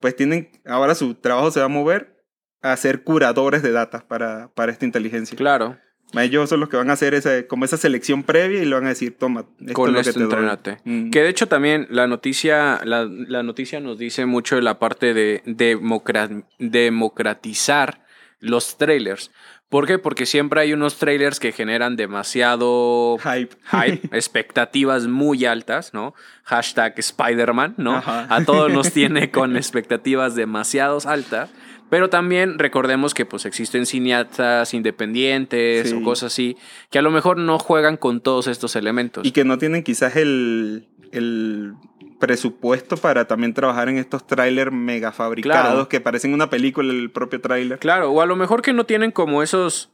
pues 0.00 0.14
tienen, 0.16 0.50
ahora 0.66 0.94
su 0.94 1.14
trabajo 1.14 1.50
se 1.50 1.60
va 1.60 1.66
a 1.66 1.68
mover 1.68 2.16
a 2.62 2.76
ser 2.76 3.02
curadores 3.02 3.62
de 3.62 3.72
datos 3.72 4.02
para, 4.04 4.50
para 4.54 4.72
esta 4.72 4.84
inteligencia. 4.84 5.36
Claro. 5.36 5.76
Ellos 6.14 6.48
son 6.48 6.60
los 6.60 6.70
que 6.70 6.76
van 6.78 6.88
a 6.88 6.94
hacer 6.94 7.12
esa, 7.12 7.46
como 7.46 7.66
esa 7.66 7.76
selección 7.76 8.22
previa 8.22 8.62
y 8.62 8.64
le 8.64 8.74
van 8.74 8.86
a 8.86 8.88
decir, 8.90 9.16
toma, 9.18 9.44
esto 9.60 9.74
Con 9.74 9.88
es 9.90 9.94
lo 9.94 10.00
esto 10.00 10.12
que 10.14 10.18
te 10.20 10.24
doy". 10.24 10.32
entrénate. 10.32 10.78
Mm. 10.84 11.10
Que 11.10 11.22
de 11.22 11.28
hecho 11.28 11.48
también 11.48 11.86
la 11.90 12.06
noticia, 12.06 12.80
la, 12.84 13.04
la 13.04 13.42
noticia 13.42 13.78
nos 13.80 13.98
dice 13.98 14.24
mucho 14.24 14.56
de 14.56 14.62
la 14.62 14.78
parte 14.78 15.12
de 15.12 15.42
democra- 15.44 16.46
democratizar 16.58 18.04
los 18.40 18.78
trailers. 18.78 19.30
¿Por 19.68 19.86
qué? 19.86 19.98
Porque 19.98 20.24
siempre 20.24 20.60
hay 20.62 20.72
unos 20.72 20.96
trailers 20.96 21.38
que 21.40 21.52
generan 21.52 21.94
demasiado 21.96 23.18
Hype. 23.18 23.54
hype, 23.70 24.08
expectativas 24.16 25.06
muy 25.06 25.44
altas, 25.44 25.92
¿no? 25.92 26.14
Hashtag 26.44 26.94
Spider-Man, 26.98 27.74
¿no? 27.76 27.96
Ajá. 27.96 28.26
A 28.30 28.44
todos 28.44 28.72
nos 28.72 28.92
tiene 28.92 29.30
con 29.32 29.56
expectativas 29.56 30.34
demasiado 30.34 30.98
altas. 31.06 31.50
Pero 31.90 32.10
también 32.10 32.58
recordemos 32.58 33.14
que 33.14 33.24
pues 33.24 33.46
existen 33.46 33.86
cineastas 33.86 34.74
independientes 34.74 35.88
Sí. 35.90 35.94
o 35.96 36.02
cosas 36.02 36.32
así 36.32 36.56
que 36.90 36.98
a 36.98 37.02
lo 37.02 37.10
mejor 37.10 37.38
no 37.38 37.58
juegan 37.58 37.96
con 37.96 38.20
todos 38.20 38.46
estos 38.46 38.76
elementos. 38.76 39.26
Y 39.26 39.32
que 39.32 39.44
no 39.44 39.56
tienen 39.58 39.82
quizás 39.82 40.16
el, 40.16 40.86
el 41.12 41.72
presupuesto 42.18 42.96
para 42.96 43.26
también 43.26 43.54
trabajar 43.54 43.88
en 43.88 43.96
estos 43.98 44.26
trailers 44.26 44.72
mega 44.72 45.12
fabricados 45.12 45.70
Claro. 45.72 45.88
que 45.88 46.00
parecen 46.00 46.34
una 46.34 46.50
película 46.50 46.92
el 46.92 47.10
propio 47.10 47.40
trailer. 47.40 47.78
Claro, 47.78 48.10
o 48.10 48.20
a 48.20 48.26
lo 48.26 48.36
mejor 48.36 48.62
que 48.62 48.72
no 48.72 48.84
tienen 48.86 49.12
como 49.12 49.42
esos, 49.42 49.90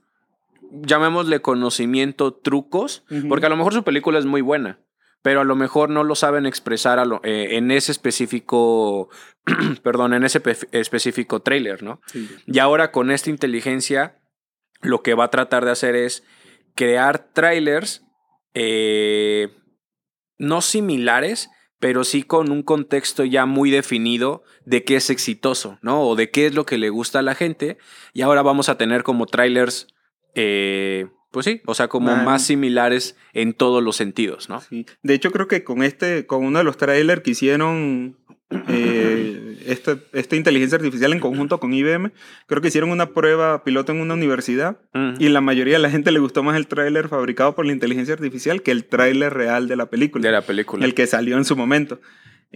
llamémosle 0.72 1.40
conocimiento, 1.42 2.32
trucos, 2.34 3.04
porque 3.28 3.46
a 3.46 3.48
lo 3.50 3.56
mejor 3.56 3.72
su 3.74 3.84
película 3.84 4.18
es 4.18 4.24
muy 4.26 4.40
buena, 4.40 4.78
pero 5.22 5.40
a 5.40 5.44
lo 5.44 5.54
mejor 5.56 5.90
no 5.90 6.02
lo 6.04 6.14
saben 6.14 6.46
expresar 6.46 6.98
a 6.98 7.04
lo- 7.04 7.20
eh, 7.24 7.56
en 7.56 7.70
ese 7.70 7.92
específico, 7.92 9.08
perdón, 9.82 10.14
en 10.14 10.24
ese 10.24 10.40
pe- 10.40 10.56
específico 10.72 11.40
trailer, 11.40 11.82
¿no? 11.82 12.00
Y 12.46 12.58
ahora 12.58 12.90
con 12.90 13.10
esta 13.10 13.30
inteligencia, 13.30 14.18
lo 14.80 15.02
que 15.02 15.14
va 15.14 15.24
a 15.24 15.30
tratar 15.30 15.64
de 15.64 15.70
hacer 15.72 15.94
es 15.94 16.24
crear 16.74 17.18
trailers 17.32 18.02
eh, 18.54 19.48
no 20.38 20.60
similares, 20.62 21.50
pero 21.84 22.02
sí 22.02 22.22
con 22.22 22.50
un 22.50 22.62
contexto 22.62 23.26
ya 23.26 23.44
muy 23.44 23.70
definido 23.70 24.42
de 24.64 24.84
qué 24.84 24.96
es 24.96 25.10
exitoso, 25.10 25.78
¿no? 25.82 26.00
O 26.00 26.16
de 26.16 26.30
qué 26.30 26.46
es 26.46 26.54
lo 26.54 26.64
que 26.64 26.78
le 26.78 26.88
gusta 26.88 27.18
a 27.18 27.22
la 27.22 27.34
gente. 27.34 27.76
Y 28.14 28.22
ahora 28.22 28.40
vamos 28.40 28.70
a 28.70 28.78
tener 28.78 29.02
como 29.02 29.26
trailers, 29.26 29.88
eh, 30.34 31.08
pues 31.30 31.44
sí, 31.44 31.60
o 31.66 31.74
sea, 31.74 31.88
como 31.88 32.16
más 32.16 32.46
similares 32.46 33.18
en 33.34 33.52
todos 33.52 33.82
los 33.82 33.96
sentidos, 33.96 34.48
¿no? 34.48 34.62
Sí. 34.62 34.86
De 35.02 35.12
hecho, 35.12 35.30
creo 35.30 35.46
que 35.46 35.62
con 35.62 35.82
este, 35.82 36.24
con 36.24 36.46
uno 36.46 36.56
de 36.56 36.64
los 36.64 36.78
trailers 36.78 37.20
que 37.20 37.32
hicieron 37.32 38.16
eh, 38.68 39.43
esta, 39.66 39.98
esta 40.12 40.36
inteligencia 40.36 40.76
artificial 40.76 41.12
en 41.12 41.20
conjunto 41.20 41.60
con 41.60 41.72
IBM, 41.74 42.12
creo 42.46 42.60
que 42.62 42.68
hicieron 42.68 42.90
una 42.90 43.10
prueba 43.10 43.64
piloto 43.64 43.92
en 43.92 44.00
una 44.00 44.14
universidad 44.14 44.78
y 45.18 45.28
la 45.28 45.40
mayoría 45.40 45.74
de 45.74 45.78
la 45.80 45.90
gente 45.90 46.12
le 46.12 46.18
gustó 46.20 46.42
más 46.42 46.56
el 46.56 46.66
tráiler 46.66 47.08
fabricado 47.08 47.54
por 47.54 47.66
la 47.66 47.72
inteligencia 47.72 48.14
artificial 48.14 48.62
que 48.62 48.70
el 48.70 48.84
tráiler 48.84 49.34
real 49.34 49.68
de 49.68 49.76
la 49.76 49.86
película. 49.86 50.22
De 50.24 50.32
la 50.32 50.42
película. 50.42 50.84
el 50.84 50.94
que 50.94 51.06
salió 51.06 51.36
en 51.36 51.44
su 51.44 51.56
momento. 51.56 52.00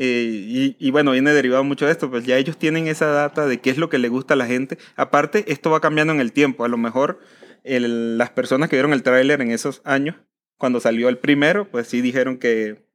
Eh, 0.01 0.31
y, 0.47 0.77
y 0.79 0.91
bueno, 0.93 1.11
viene 1.11 1.33
derivado 1.33 1.65
mucho 1.65 1.87
de 1.87 1.93
esto, 1.93 2.09
pues 2.09 2.25
ya 2.25 2.37
ellos 2.39 2.57
tienen 2.57 2.87
esa 2.87 3.07
data 3.07 3.47
de 3.47 3.61
qué 3.61 3.71
es 3.71 3.79
lo 3.79 3.89
que 3.89 3.99
le 3.99 4.09
gusta 4.09 4.35
a 4.35 4.37
la 4.37 4.47
gente. 4.47 4.79
Aparte, 4.95 5.45
esto 5.49 5.71
va 5.71 5.81
cambiando 5.81 6.13
en 6.13 6.21
el 6.21 6.33
tiempo. 6.33 6.65
A 6.65 6.69
lo 6.69 6.77
mejor 6.79 7.19
el- 7.65 8.17
las 8.17 8.31
personas 8.31 8.69
que 8.69 8.77
vieron 8.77 8.93
el 8.93 9.03
tráiler 9.03 9.41
en 9.41 9.51
esos 9.51 9.83
años, 9.85 10.15
cuando 10.57 10.79
salió 10.81 11.09
el 11.09 11.19
primero, 11.19 11.69
pues 11.71 11.89
sí 11.89 12.01
dijeron 12.01 12.39
que, 12.39 12.87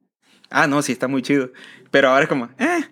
ah, 0.54 0.66
no, 0.66 0.82
sí 0.82 0.92
está 0.92 1.08
muy 1.08 1.22
chido. 1.22 1.50
Pero 1.90 2.08
ahora 2.08 2.22
es 2.22 2.28
como, 2.28 2.48
eh, 2.58 2.84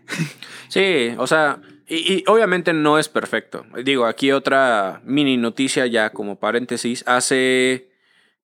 Sí, 0.69 1.15
o 1.19 1.27
sea, 1.27 1.61
y, 1.89 2.15
y 2.15 2.25
obviamente 2.27 2.73
no 2.73 2.99
es 2.99 3.09
perfecto. 3.09 3.65
Digo, 3.85 4.07
aquí 4.07 4.33
otra 4.33 5.01
mini 5.05 5.37
noticia 5.37 5.87
ya 5.87 6.11
como 6.11 6.39
paréntesis. 6.39 7.05
Hace, 7.07 7.91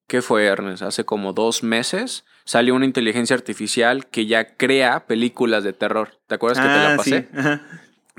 ¿qué 0.07 0.23
fue 0.23 0.47
Ernest? 0.47 0.83
Hace 0.83 1.05
como 1.05 1.33
dos 1.33 1.63
meses 1.63 2.25
salió 2.45 2.75
una 2.75 2.87
inteligencia 2.87 3.37
artificial 3.37 4.07
que 4.07 4.27
ya 4.27 4.57
crea 4.57 5.07
películas 5.07 5.65
de 5.65 5.73
terror. 5.73 6.19
¿Te 6.27 6.35
acuerdas 6.35 6.59
que 6.59 6.69
te 6.69 6.75
la 6.75 6.95
ah, 6.95 6.97
pasé? 6.97 7.21
sí, 7.21 7.39
ajá. 7.39 7.63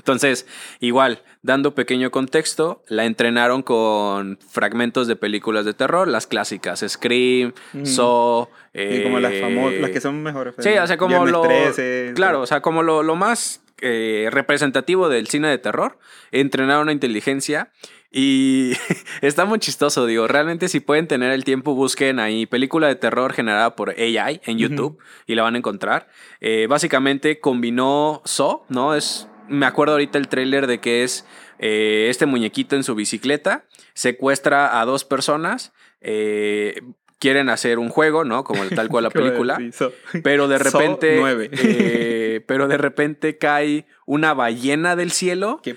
Entonces, 0.00 0.46
igual, 0.80 1.22
dando 1.42 1.74
pequeño 1.74 2.10
contexto, 2.10 2.82
la 2.88 3.04
entrenaron 3.04 3.62
con 3.62 4.38
fragmentos 4.48 5.06
de 5.06 5.16
películas 5.16 5.66
de 5.66 5.74
terror, 5.74 6.08
las 6.08 6.26
clásicas, 6.26 6.84
Scream, 6.86 7.52
Mm. 7.72 7.84
Saw, 7.84 8.48
Y 8.74 9.02
como 9.02 9.20
las 9.20 9.32
eh, 9.32 9.40
famosas, 9.40 9.80
las 9.80 9.90
que 9.90 10.00
son 10.00 10.22
mejores. 10.22 10.54
Sí, 10.58 10.70
o 10.70 10.86
sea, 10.86 10.96
como 10.96 11.26
lo. 11.26 11.42
13, 11.42 12.12
claro, 12.14 12.40
o 12.40 12.46
sea, 12.46 12.60
como 12.60 12.82
lo, 12.82 13.02
lo 13.02 13.14
más 13.14 13.62
eh, 13.82 14.28
representativo 14.30 15.08
del 15.08 15.28
cine 15.28 15.48
de 15.48 15.58
terror. 15.58 15.98
Entrenar 16.32 16.80
una 16.80 16.92
inteligencia. 16.92 17.70
Y 18.12 18.72
está 19.22 19.44
muy 19.44 19.58
chistoso, 19.58 20.06
digo. 20.06 20.26
Realmente, 20.26 20.68
si 20.68 20.80
pueden 20.80 21.06
tener 21.06 21.30
el 21.32 21.44
tiempo, 21.44 21.74
busquen 21.74 22.18
ahí 22.18 22.46
película 22.46 22.88
de 22.88 22.96
terror 22.96 23.32
generada 23.32 23.76
por 23.76 23.90
AI 23.90 24.40
en 24.44 24.58
YouTube 24.58 24.98
y 25.26 25.34
la 25.34 25.42
van 25.42 25.54
a 25.54 25.58
encontrar. 25.58 26.08
Eh, 26.40 26.66
básicamente 26.68 27.40
combinó 27.40 28.22
Saw, 28.24 28.64
¿no? 28.68 28.94
Es. 28.94 29.28
Me 29.50 29.66
acuerdo 29.66 29.92
ahorita 29.94 30.16
el 30.18 30.28
tráiler 30.28 30.66
de 30.66 30.80
que 30.80 31.02
es 31.04 31.26
eh, 31.58 32.06
este 32.08 32.24
muñequito 32.26 32.76
en 32.76 32.84
su 32.84 32.94
bicicleta, 32.94 33.64
secuestra 33.94 34.80
a 34.80 34.84
dos 34.84 35.04
personas, 35.04 35.72
eh, 36.00 36.80
quieren 37.18 37.50
hacer 37.50 37.78
un 37.78 37.90
juego, 37.90 38.24
¿no? 38.24 38.44
Como 38.44 38.62
el 38.62 38.70
tal 38.70 38.88
cual 38.88 39.04
la 39.04 39.10
película. 39.20 39.56
sí, 39.56 39.72
so- 39.72 39.92
Pero 40.22 40.48
de 40.48 40.58
repente. 40.70 41.16
9. 41.20 41.50
eh, 41.52 42.40
pero 42.46 42.66
de 42.68 42.78
repente 42.78 43.36
cae 43.36 43.86
una 44.06 44.32
ballena 44.34 44.96
del 44.96 45.10
cielo. 45.10 45.60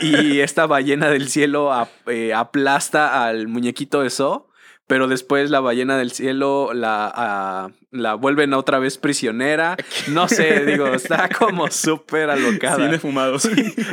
Y 0.00 0.40
esta 0.40 0.66
ballena 0.66 1.08
del 1.08 1.28
cielo 1.28 1.72
ap- 1.72 2.06
eh, 2.08 2.34
aplasta 2.34 3.24
al 3.26 3.48
muñequito 3.48 4.02
de 4.02 4.10
So. 4.10 4.48
Pero 4.86 5.08
después 5.08 5.50
la 5.50 5.58
ballena 5.58 5.98
del 5.98 6.12
cielo 6.12 6.70
la, 6.72 7.10
ah, 7.12 7.70
la 7.90 8.14
vuelven 8.14 8.54
otra 8.54 8.78
vez 8.78 8.98
prisionera. 8.98 9.76
No 10.08 10.28
sé, 10.28 10.64
digo, 10.64 10.86
está 10.94 11.28
como 11.28 11.70
súper 11.70 12.30
alocada. 12.30 12.76
Cine 12.76 12.98
fumado. 12.98 13.36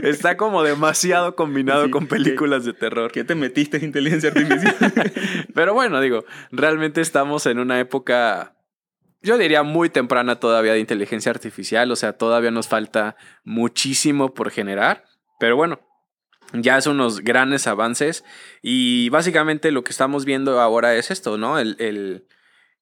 Está 0.04 0.38
como 0.38 0.62
demasiado 0.62 1.36
combinado 1.36 1.86
Sí, 1.86 1.92
con 1.92 2.08
películas 2.08 2.64
de 2.66 2.74
terror. 2.74 3.12
¿Qué 3.12 3.24
te 3.24 3.34
metiste 3.34 3.78
en 3.78 3.86
inteligencia 3.86 4.30
artificial? 4.30 4.76
Pero 5.56 5.74
bueno, 5.74 6.00
digo, 6.00 6.26
realmente 6.52 7.02
estamos 7.02 7.46
en 7.48 7.58
una 7.58 7.80
época, 7.80 8.56
yo 9.22 9.38
diría 9.38 9.64
muy 9.64 9.90
temprana 9.90 10.40
todavía 10.40 10.74
de 10.74 10.80
inteligencia 10.80 11.32
artificial, 11.32 11.92
o 11.92 11.96
sea, 11.96 12.14
todavía 12.14 12.52
nos 12.52 12.68
falta 12.68 13.16
muchísimo 13.44 14.34
por 14.34 14.52
generar, 14.52 15.06
pero 15.40 15.56
bueno, 15.56 15.80
ya 16.54 16.80
son 16.82 16.96
unos 16.96 17.22
grandes 17.22 17.68
avances 17.68 18.24
y 18.62 19.10
básicamente 19.10 19.72
lo 19.72 19.84
que 19.84 19.92
estamos 19.92 20.26
viendo 20.26 20.60
ahora 20.60 20.96
es 20.96 21.12
esto, 21.12 21.38
¿no? 21.38 21.60
El, 21.60 21.76
el, 21.80 22.26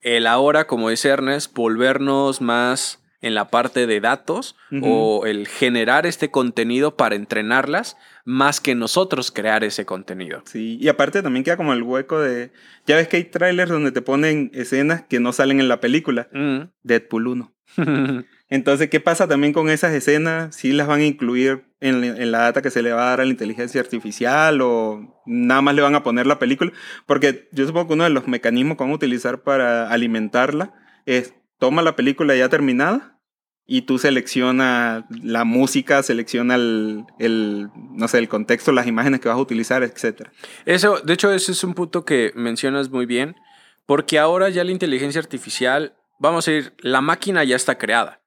el 0.02 0.28
ahora, 0.28 0.68
como 0.68 0.90
dice 0.90 1.10
Ernest, 1.10 1.54
volvernos 1.56 2.42
más 2.42 3.02
en 3.22 3.36
la 3.36 3.50
parte 3.50 3.86
de 3.86 4.00
datos 4.02 4.56
o 4.82 5.26
el 5.28 5.48
generar 5.48 6.08
este 6.08 6.32
contenido 6.32 6.98
para 6.98 7.16
entrenarlas 7.16 7.96
más 8.26 8.60
que 8.60 8.74
nosotros 8.74 9.32
crear 9.32 9.64
ese 9.64 9.86
contenido. 9.86 10.42
Sí, 10.46 10.78
y 10.82 10.88
aparte 10.88 11.22
también 11.22 11.44
queda 11.44 11.58
como 11.58 11.74
el 11.74 11.84
hueco 11.84 12.20
de... 12.20 12.52
Ya 12.88 12.96
ves 12.96 13.08
que 13.08 13.18
hay 13.18 13.24
trailers 13.26 13.70
donde 13.70 13.92
te 13.92 14.02
ponen 14.02 14.50
escenas 14.54 15.04
que 15.04 15.20
no 15.20 15.34
salen 15.34 15.60
en 15.60 15.68
la 15.68 15.80
película. 15.80 16.30
Mm. 16.34 16.70
Deadpool 16.82 17.28
1. 17.28 17.54
Entonces, 18.52 18.90
¿qué 18.90 19.00
pasa 19.00 19.30
también 19.30 19.54
con 19.54 19.70
esas 19.70 19.94
escenas? 19.94 20.54
¿Sí 20.54 20.74
las 20.74 20.86
van 20.86 21.00
a 21.00 21.06
incluir 21.06 21.64
en, 21.80 22.32
la 22.32 22.40
data 22.40 22.62
que 22.62 22.70
se 22.70 22.82
le 22.82 22.92
va 22.92 23.04
a 23.04 23.10
dar 23.12 23.22
a 23.22 23.26
la 23.26 23.32
inteligencia 23.32 23.80
artificial 23.80 24.60
o 24.62 25.24
nada 25.26 25.62
más 25.62 25.74
le 25.74 25.82
van 25.82 25.96
a 25.96 26.04
poner 26.04 26.28
la 26.28 26.38
película? 26.38 26.74
Porque 27.06 27.48
yo 27.54 27.66
supongo 27.66 27.88
que 27.88 27.94
uno 27.94 28.04
de 28.04 28.10
los 28.10 28.28
mecanismos 28.28 28.76
que 28.76 28.84
van 28.84 28.92
a 28.92 28.96
utilizar 28.96 29.44
para 29.44 29.90
alimentarla 29.90 30.74
es 31.06 31.34
toma 31.60 31.82
la 31.82 31.96
película 31.96 32.36
ya 32.36 32.50
terminada 32.50 33.22
y 33.66 33.84
tú 33.84 33.98
selecciona 33.98 35.08
la 35.24 35.46
música, 35.46 36.04
selecciona 36.04 36.56
el, 36.56 37.70
no 37.94 38.08
sé, 38.10 38.18
el 38.18 38.28
contexto, 38.28 38.74
las 38.74 38.86
imágenes 38.86 39.22
que 39.22 39.30
vas 39.30 39.38
a 39.38 39.42
utilizar, 39.42 39.82
etc. 39.82 40.28
Eso, 40.66 41.00
de 41.00 41.14
hecho, 41.14 41.32
ese 41.32 41.54
es 41.54 41.64
un 41.64 41.74
punto 41.74 42.04
que 42.04 42.34
mencionas 42.36 42.90
muy 42.90 43.06
bien, 43.06 43.38
porque 43.86 44.20
ahora 44.20 44.50
ya 44.50 44.66
la 44.66 44.72
inteligencia 44.72 45.22
artificial, 45.22 45.96
vamos 46.20 46.46
a 46.46 46.52
decir, 46.52 46.74
la 46.80 47.00
máquina 47.00 47.46
ya 47.46 47.56
está 47.56 47.78
creada. 47.78 48.21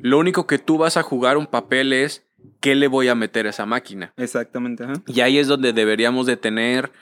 Lo 0.00 0.18
único 0.18 0.46
que 0.46 0.58
tú 0.58 0.78
vas 0.78 0.96
a 0.96 1.02
jugar 1.02 1.36
un 1.36 1.46
papel 1.46 1.92
es 1.92 2.24
qué 2.60 2.74
le 2.74 2.88
voy 2.88 3.08
a 3.08 3.14
meter 3.14 3.46
a 3.46 3.50
esa 3.50 3.66
máquina. 3.66 4.12
Exactamente. 4.16 4.84
ajá. 4.84 4.94
Y 5.06 5.20
ahí 5.20 5.38
es 5.38 5.48
donde 5.48 5.72
deberíamos 5.72 6.26
de 6.26 6.36
tener 6.36 6.92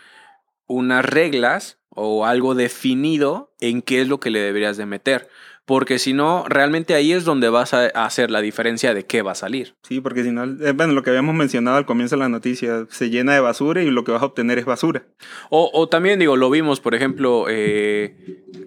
unas 0.67 1.05
reglas 1.05 1.79
o 1.91 2.25
algo 2.25 2.55
definido 2.55 3.53
en 3.61 3.83
qué 3.83 4.01
es 4.01 4.09
lo 4.09 4.21
que 4.21 4.31
le 4.31 4.41
deberías 4.41 4.77
de 4.77 4.87
meter. 4.87 5.29
Porque 5.71 6.01
si 6.01 6.15
no, 6.15 6.45
realmente 6.49 6.95
ahí 6.95 7.13
es 7.13 7.25
donde 7.25 7.49
vas 7.49 7.75
a 7.75 7.87
hacer 7.87 8.29
la 8.33 8.41
diferencia 8.41 8.93
de 8.93 9.07
qué 9.07 9.23
va 9.23 9.31
a 9.33 9.35
salir. 9.37 9.77
Sí, 9.85 10.01
porque 10.01 10.25
si 10.25 10.33
no, 10.33 10.43
eh, 10.43 10.73
bueno, 10.73 10.95
lo 10.95 11.05
que 11.05 11.11
habíamos 11.11 11.37
mencionado 11.37 11.77
al 11.77 11.87
comienzo 11.87 12.17
de 12.17 12.21
la 12.21 12.29
noticia, 12.29 12.87
se 12.91 13.09
llena 13.09 13.35
de 13.35 13.41
basura 13.41 13.81
y 13.81 13.89
lo 13.89 14.03
que 14.03 14.11
vas 14.11 14.21
a 14.23 14.25
obtener 14.25 14.59
es 14.59 14.65
basura. 14.65 15.05
O, 15.49 15.71
o 15.73 15.89
también 15.89 16.19
digo, 16.19 16.37
lo 16.37 16.51
vimos, 16.51 16.81
por 16.81 16.97
ejemplo, 16.97 17.47
eh, 17.49 18.17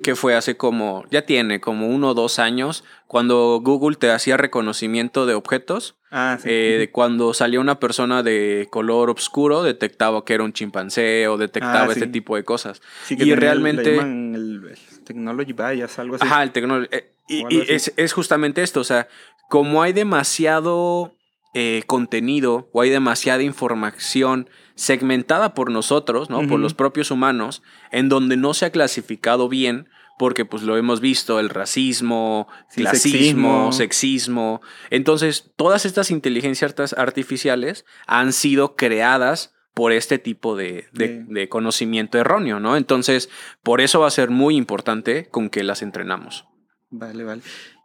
que 0.02 0.16
fue 0.16 0.34
hace 0.34 0.56
como, 0.56 1.04
ya 1.12 1.24
tiene 1.26 1.60
como 1.60 1.88
uno 1.90 2.12
o 2.12 2.14
dos 2.14 2.40
años, 2.40 2.86
cuando 3.06 3.60
Google 3.62 3.98
te 3.98 4.10
hacía 4.10 4.38
reconocimiento 4.38 5.26
de 5.26 5.34
objetos, 5.34 5.98
Ah, 6.16 6.38
sí. 6.40 6.48
eh, 6.50 6.90
cuando 6.92 7.34
salía 7.34 7.60
una 7.60 7.80
persona 7.80 8.24
de 8.24 8.68
color 8.70 9.10
oscuro, 9.10 9.62
detectaba 9.64 10.24
que 10.24 10.36
era 10.36 10.44
un 10.44 10.54
chimpancé 10.54 11.28
o 11.28 11.38
detectaba 11.38 11.86
Ah, 11.86 11.92
este 11.92 12.08
tipo 12.08 12.36
de 12.38 12.44
cosas. 12.44 12.82
Sí, 13.04 13.18
que 13.18 13.26
y 13.26 13.32
el- 13.32 13.38
realmente... 13.38 13.96
llaman 13.96 14.36
el, 14.36 14.62
el 14.70 14.78
Technology 15.04 15.54
Bias, 15.54 16.00
algo 16.00 16.16
así. 16.16 16.26
Ajá, 16.26 16.44
el 16.44 16.52
tecnológico. 16.52 16.96
y 17.28 17.44
O 17.44 17.48
y 17.50 17.62
es, 17.70 17.94
es 17.98 18.14
justamente 18.14 18.64
esto, 18.64 18.80
o 18.82 18.84
sea, 18.84 19.08
como 19.50 19.82
hay 19.84 19.94
demasiado 19.94 21.16
eh, 21.54 21.84
contenido 21.86 22.70
o 22.74 22.82
hay 22.82 22.90
demasiada 22.90 23.44
información 23.44 24.50
segmentada 24.76 25.54
por 25.54 25.70
nosotros, 25.70 26.30
¿no? 26.30 26.48
Por 26.48 26.60
los 26.60 26.74
propios 26.74 27.12
humanos, 27.12 27.62
en 27.92 28.10
donde 28.10 28.38
no 28.38 28.54
se 28.56 28.66
ha 28.66 28.72
clasificado 28.72 29.48
bien, 29.50 29.88
porque 30.18 30.46
pues 30.46 30.64
lo 30.64 30.78
hemos 30.78 31.00
visto, 31.00 31.40
el 31.40 31.50
racismo, 31.50 32.48
Sí, 32.70 32.82
clasismo, 32.82 33.72
sexismo. 33.72 33.72
sexismo. 33.72 34.62
Entonces, 34.90 35.52
todas 35.56 35.86
estas 35.86 36.10
inteligencias 36.12 36.94
artificiales 36.98 37.86
han 38.08 38.34
sido 38.34 38.76
creadas 38.76 39.53
por 39.74 39.92
este 39.92 40.20
tipo 40.20 40.56
de, 40.56 40.88
de- 40.94 41.26
conocimiento 41.50 42.18
erróneo, 42.20 42.60
¿no? 42.60 42.78
Entonces, 42.78 43.30
por 43.64 43.82
eso 43.82 44.00
va 44.00 44.08
a 44.08 44.12
ser 44.12 44.30
muy 44.30 44.56
importante 44.56 45.28
con 45.30 45.50
que 45.50 45.64
las 45.64 45.82
entrenamos. 45.82 46.46
Vale, 46.90 47.24
vale. 47.24 47.42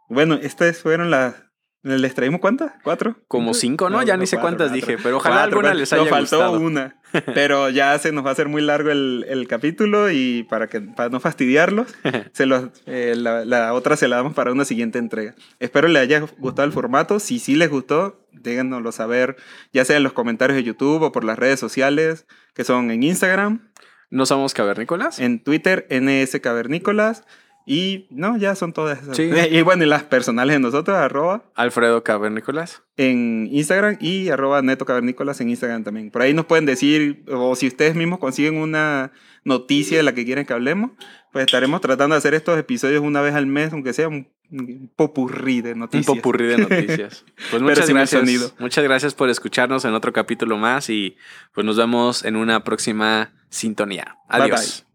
Bueno, 0.07 0.35
estas 0.35 0.79
fueron 0.79 1.09
las... 1.11 1.35
¿Les 1.81 2.13
traímos 2.13 2.41
cuántas? 2.41 2.73
¿Cuatro? 2.83 3.15
Como 3.29 3.53
cinco, 3.53 3.89
¿no? 3.89 4.03
Ya 4.03 4.17
ni 4.17 4.27
sé 4.27 4.37
cuántas 4.37 4.73
dije, 4.73 4.97
pero 5.01 5.17
ojalá 5.17 5.43
alguna 5.43 5.73
les 5.73 5.93
haya 5.93 6.01
Nos 6.01 6.09
faltó 6.09 6.37
gustado. 6.37 6.59
una, 6.59 6.97
pero 7.33 7.69
ya 7.69 7.97
se 7.99 8.11
nos 8.11 8.25
va 8.25 8.29
a 8.29 8.33
hacer 8.33 8.49
muy 8.49 8.61
largo 8.61 8.91
el, 8.91 9.25
el 9.29 9.47
capítulo 9.47 10.11
y 10.11 10.43
para, 10.49 10.67
que, 10.67 10.81
para 10.81 11.07
no 11.07 11.21
fastidiarlos, 11.21 11.87
se 12.33 12.45
los, 12.45 12.69
eh, 12.85 13.13
la, 13.15 13.45
la 13.45 13.73
otra 13.73 13.95
se 13.95 14.09
la 14.09 14.17
damos 14.17 14.33
para 14.33 14.51
una 14.51 14.65
siguiente 14.65 14.99
entrega. 14.99 15.35
Espero 15.59 15.87
les 15.87 16.01
haya 16.01 16.19
gustado 16.37 16.65
el 16.65 16.73
formato. 16.73 17.19
Si 17.19 17.39
sí 17.39 17.55
les 17.55 17.69
gustó, 17.69 18.27
déjanoslo 18.33 18.91
saber, 18.91 19.37
ya 19.71 19.85
sea 19.85 19.95
en 19.95 20.03
los 20.03 20.11
comentarios 20.11 20.57
de 20.57 20.63
YouTube 20.63 21.01
o 21.01 21.11
por 21.13 21.23
las 21.23 21.39
redes 21.39 21.61
sociales, 21.61 22.25
que 22.53 22.65
son 22.65 22.91
en 22.91 23.03
Instagram, 23.03 23.69
¿No 24.11 24.25
somos 24.25 24.53
cavernícolas? 24.53 25.19
en 25.19 25.41
Twitter, 25.43 25.87
NS 25.89 26.39
Cavernícolas. 26.41 27.23
Y 27.71 28.07
no, 28.09 28.35
ya 28.35 28.55
son 28.55 28.73
todas 28.73 28.99
esas. 29.03 29.15
Sí. 29.15 29.29
Y 29.51 29.61
bueno, 29.61 29.83
y 29.83 29.87
las 29.87 30.01
personales 30.03 30.55
de 30.55 30.59
nosotros, 30.59 30.97
arroba 30.97 31.43
Alfredo 31.53 32.03
Cavernícolas. 32.03 32.81
en 32.97 33.47
Instagram 33.51 33.97
y 34.01 34.29
arroba 34.29 34.63
neto 34.63 34.85
cavernícolas 34.85 35.39
en 35.39 35.49
Instagram 35.51 35.83
también. 35.83 36.09
Por 36.09 36.23
ahí 36.23 36.33
nos 36.33 36.45
pueden 36.47 36.65
decir, 36.65 37.23
o 37.31 37.55
si 37.55 37.67
ustedes 37.67 37.93
mismos 37.95 38.17
consiguen 38.17 38.57
una 38.57 39.11
noticia 39.43 39.97
de 39.97 40.03
la 40.03 40.13
que 40.15 40.25
quieren 40.25 40.47
que 40.47 40.53
hablemos, 40.53 40.91
pues 41.31 41.45
estaremos 41.45 41.79
tratando 41.81 42.15
de 42.15 42.17
hacer 42.17 42.33
estos 42.33 42.57
episodios 42.57 43.03
una 43.03 43.21
vez 43.21 43.35
al 43.35 43.45
mes, 43.45 43.71
aunque 43.71 43.93
sea 43.93 44.07
un, 44.07 44.27
un 44.51 44.91
popurrí 44.95 45.61
de 45.61 45.73
Un 45.73 45.79
noticias. 45.79 46.07
popurrí 46.07 46.47
de 46.47 46.57
noticias. 46.67 47.23
Pues 47.51 47.61
muchas 47.61 47.87
gracias. 47.87 48.19
sonido. 48.19 48.51
Muchas 48.57 48.83
gracias 48.83 49.13
por 49.13 49.29
escucharnos 49.29 49.85
en 49.85 49.93
otro 49.93 50.11
capítulo 50.11 50.57
más 50.57 50.89
y 50.89 51.17
pues 51.53 51.65
nos 51.65 51.77
vemos 51.77 52.25
en 52.25 52.35
una 52.35 52.63
próxima 52.63 53.31
sintonía. 53.49 54.17
Bye, 54.27 54.41
Adiós. 54.41 54.81
bye. 54.81 54.88